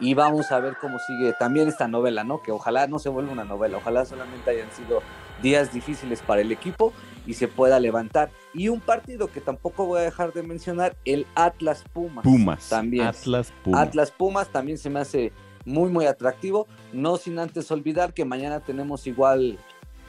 y 0.00 0.14
vamos 0.14 0.50
a 0.50 0.60
ver 0.60 0.76
cómo 0.80 0.98
sigue 0.98 1.32
también 1.34 1.68
esta 1.68 1.86
novela, 1.86 2.24
¿no? 2.24 2.42
Que 2.42 2.52
ojalá 2.52 2.86
no 2.86 2.98
se 2.98 3.08
vuelva 3.08 3.32
una 3.32 3.44
novela, 3.44 3.76
ojalá 3.76 4.04
solamente 4.04 4.50
hayan 4.50 4.70
sido 4.72 5.02
días 5.42 5.72
difíciles 5.72 6.22
para 6.22 6.40
el 6.40 6.50
equipo 6.50 6.92
y 7.26 7.34
se 7.34 7.48
pueda 7.48 7.78
levantar. 7.78 8.30
Y 8.54 8.68
un 8.68 8.80
partido 8.80 9.28
que 9.28 9.40
tampoco 9.40 9.84
voy 9.84 10.00
a 10.00 10.02
dejar 10.02 10.32
de 10.32 10.42
mencionar, 10.42 10.96
el 11.04 11.26
Atlas 11.34 11.84
Pumas. 11.92 12.24
Pumas. 12.24 12.68
También. 12.68 13.06
Atlas 13.06 13.52
Pumas. 13.62 13.80
Atlas 13.80 14.10
Pumas 14.10 14.48
también 14.48 14.78
se 14.78 14.88
me 14.88 15.00
hace 15.00 15.32
muy, 15.64 15.90
muy 15.90 16.06
atractivo. 16.06 16.66
No 16.92 17.16
sin 17.16 17.38
antes 17.38 17.70
olvidar 17.70 18.14
que 18.14 18.24
mañana 18.24 18.60
tenemos 18.60 19.06
igual 19.06 19.58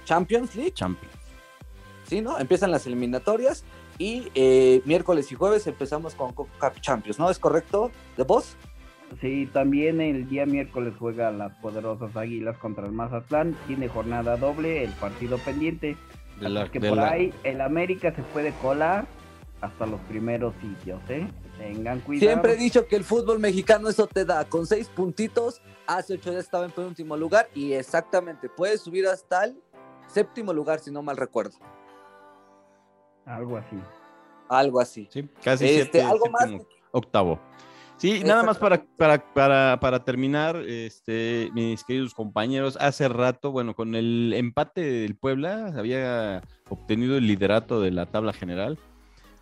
Champions 0.05 0.55
League, 0.55 0.73
Champions. 0.73 1.13
¿sí? 2.07 2.21
¿No? 2.21 2.39
Empiezan 2.39 2.71
las 2.71 2.85
eliminatorias 2.87 3.63
y 3.97 4.29
eh, 4.35 4.81
miércoles 4.85 5.31
y 5.31 5.35
jueves 5.35 5.67
empezamos 5.67 6.15
con 6.15 6.33
Coca 6.33 6.73
Champions, 6.81 7.19
¿no? 7.19 7.29
¿Es 7.29 7.39
correcto? 7.39 7.91
¿De 8.17 8.23
vos? 8.23 8.55
Sí, 9.19 9.49
también 9.51 9.99
el 9.99 10.27
día 10.29 10.45
miércoles 10.45 10.93
juega 10.97 11.31
las 11.31 11.53
poderosas 11.59 12.15
Águilas 12.15 12.57
contra 12.57 12.85
el 12.85 12.91
Mazatlán. 12.93 13.55
Tiene 13.67 13.89
jornada 13.89 14.37
doble, 14.37 14.83
el 14.83 14.91
partido 14.93 15.37
pendiente. 15.39 15.97
De 16.39 16.49
la- 16.49 16.69
que 16.69 16.79
de 16.79 16.89
por 16.89 16.97
la- 16.97 17.11
ahí 17.11 17.33
el 17.43 17.61
América 17.61 18.15
se 18.15 18.23
puede 18.23 18.51
colar 18.61 19.05
hasta 19.59 19.85
los 19.85 19.99
primeros 20.01 20.53
sitios, 20.61 20.99
¿eh? 21.09 21.27
Tengan 21.59 21.99
cuidado. 21.99 22.27
Siempre 22.31 22.53
he 22.53 22.57
dicho 22.57 22.87
que 22.87 22.95
el 22.95 23.03
fútbol 23.03 23.37
mexicano 23.39 23.89
eso 23.89 24.07
te 24.07 24.25
da. 24.25 24.45
Con 24.45 24.65
seis 24.65 24.87
puntitos, 24.87 25.61
hace 25.85 26.13
ocho 26.15 26.31
días 26.31 26.45
estaba 26.45 26.65
en 26.65 26.71
penúltimo 26.71 27.15
lugar 27.17 27.47
y 27.53 27.73
exactamente, 27.73 28.49
puedes 28.49 28.81
subir 28.81 29.05
hasta 29.07 29.43
el 29.45 29.61
séptimo 30.07 30.51
lugar, 30.53 30.79
si 30.79 30.89
no 30.89 31.03
mal 31.03 31.17
recuerdo. 31.17 31.57
Algo 33.25 33.57
así. 33.57 33.77
Algo 34.49 34.79
así. 34.79 35.07
Sí, 35.11 35.29
casi 35.43 35.65
Este, 35.65 35.81
siete, 35.83 36.01
algo 36.01 36.25
más. 36.31 36.49
octavo. 36.91 37.39
Sí, 38.01 38.23
nada 38.23 38.41
más 38.41 38.57
para, 38.57 38.83
para, 38.97 39.23
para, 39.31 39.79
para 39.79 40.03
terminar, 40.03 40.55
este, 40.55 41.51
mis 41.53 41.83
queridos 41.83 42.15
compañeros, 42.15 42.75
hace 42.81 43.07
rato, 43.07 43.51
bueno, 43.51 43.75
con 43.75 43.93
el 43.93 44.33
empate 44.35 44.81
del 44.81 45.15
Puebla, 45.15 45.71
había 45.77 46.41
obtenido 46.67 47.15
el 47.15 47.27
liderato 47.27 47.79
de 47.79 47.91
la 47.91 48.07
tabla 48.07 48.33
general. 48.33 48.79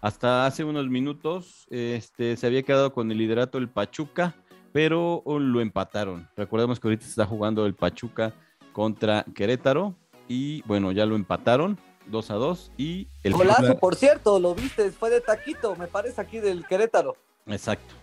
Hasta 0.02 0.46
hace 0.46 0.66
unos 0.66 0.90
minutos, 0.90 1.68
este, 1.70 2.36
se 2.36 2.48
había 2.48 2.64
quedado 2.64 2.92
con 2.92 3.10
el 3.12 3.18
liderato 3.18 3.58
el 3.60 3.70
Pachuca, 3.70 4.36
pero 4.74 5.24
lo 5.26 5.62
empataron. 5.62 6.28
Recordemos 6.36 6.82
que 6.82 6.90
ahorita 6.90 7.06
se 7.06 7.12
está 7.12 7.26
jugando 7.26 7.66
el 7.66 7.76
Pachuca 7.76 8.34
contra 8.74 9.24
Querétaro 9.34 9.96
y 10.28 10.64
bueno, 10.64 10.92
ya 10.92 11.06
lo 11.06 11.16
empataron 11.16 11.80
2 12.08 12.30
a 12.32 12.34
2 12.34 12.74
y 12.76 13.08
el 13.24 13.32
Golazo, 13.32 13.62
Puebla- 13.62 13.80
por 13.80 13.96
cierto, 13.96 14.38
lo 14.38 14.54
viste, 14.54 14.92
fue 14.92 15.10
de 15.12 15.22
taquito, 15.22 15.78
me 15.78 15.88
parece 15.88 16.20
aquí 16.20 16.40
del 16.40 16.66
Querétaro. 16.68 17.16
Exacto. 17.48 17.96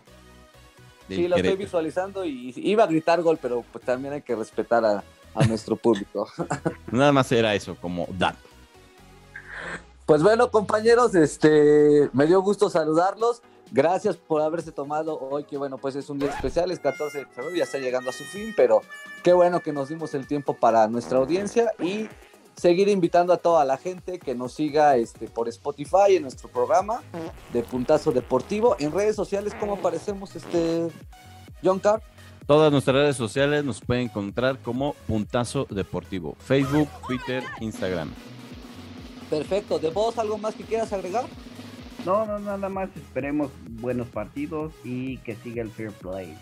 Sí, 1.09 1.29
lo 1.29 1.37
estoy 1.37 1.57
visualizando 1.57 2.25
y 2.25 2.53
iba 2.57 2.85
a 2.85 2.87
gritar 2.87 3.23
gol, 3.23 3.39
pero 3.41 3.65
pues 3.73 3.85
también 3.85 4.15
hay 4.15 4.23
que 4.23 4.35
respetar 4.35 4.85
a, 4.85 5.05
a 5.35 5.45
nuestro 5.47 5.77
público. 5.77 6.29
Nada 6.91 7.13
más 7.13 7.31
era 7.31 7.55
eso, 7.55 7.77
como 7.81 8.07
dato. 8.19 8.39
Pues 10.07 10.23
bueno, 10.23 10.51
compañeros, 10.51 11.15
este, 11.15 12.09
me 12.13 12.27
dio 12.27 12.41
gusto 12.41 12.71
saludarlos. 12.71 13.43
Gracias 13.73 14.17
por 14.17 14.41
haberse 14.41 14.71
tomado 14.71 15.19
hoy, 15.19 15.43
que 15.43 15.59
bueno, 15.59 15.79
pues 15.79 15.97
es 15.97 16.09
un 16.09 16.21
día 16.21 16.31
especial, 16.31 16.71
es 16.71 16.79
14 16.79 17.19
de 17.19 17.27
febrero, 17.27 17.57
ya 17.57 17.65
está 17.65 17.79
llegando 17.79 18.11
a 18.11 18.13
su 18.13 18.23
fin, 18.23 18.55
pero 18.57 18.83
qué 19.25 19.33
bueno 19.33 19.59
que 19.59 19.73
nos 19.73 19.89
dimos 19.89 20.15
el 20.15 20.29
tiempo 20.29 20.55
para 20.55 20.87
nuestra 20.87 21.19
audiencia 21.19 21.73
y 21.81 22.09
seguir 22.57 22.89
invitando 22.89 23.33
a 23.33 23.37
toda 23.37 23.65
la 23.65 23.77
gente 23.77 24.19
que 24.19 24.35
nos 24.35 24.55
siga 24.55 24.97
este, 24.97 25.29
por 25.29 25.49
Spotify 25.49 26.17
en 26.17 26.23
nuestro 26.23 26.49
programa 26.49 27.03
de 27.53 27.63
Puntazo 27.63 28.13
Deportivo. 28.13 28.77
En 28.79 28.93
redes 28.93 29.15
sociales, 29.15 29.55
¿cómo 29.61 29.75
aparecemos, 29.75 30.35
este, 30.35 30.89
John 31.63 31.79
Carr? 31.79 32.03
Todas 32.47 32.71
nuestras 32.71 32.95
redes 32.95 33.17
sociales 33.17 33.65
nos 33.65 33.81
pueden 33.81 34.05
encontrar 34.05 34.59
como 34.59 34.95
Puntazo 35.07 35.67
Deportivo. 35.69 36.37
Facebook, 36.39 36.89
Twitter, 37.07 37.43
Instagram. 37.61 38.13
Perfecto. 39.29 39.79
¿De 39.79 39.91
vos 39.91 40.17
algo 40.19 40.39
más 40.39 40.55
que 40.55 40.63
quieras 40.63 40.93
agregar? 40.93 41.25
No, 42.05 42.25
no, 42.25 42.39
nada 42.39 42.69
más. 42.69 42.89
Esperemos 42.97 43.51
buenos 43.69 44.07
partidos 44.07 44.73
y 44.85 45.19
que 45.19 45.35
siga 45.35 45.63
el 45.63 45.71
fair 45.71 45.91
play. 45.91 46.39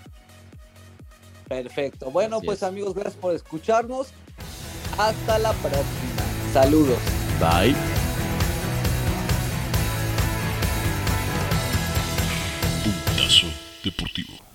Perfecto. 1.48 2.10
Bueno, 2.10 2.36
Así 2.36 2.46
pues 2.46 2.58
es. 2.58 2.62
amigos, 2.64 2.94
gracias 2.94 3.16
por 3.16 3.34
escucharnos. 3.34 4.12
Hasta 4.98 5.38
la 5.38 5.52
próxima. 5.54 6.22
Saludos. 6.52 6.98
Bye. 7.40 7.74
Puntazo 12.84 13.46
Deportivo. 13.82 14.43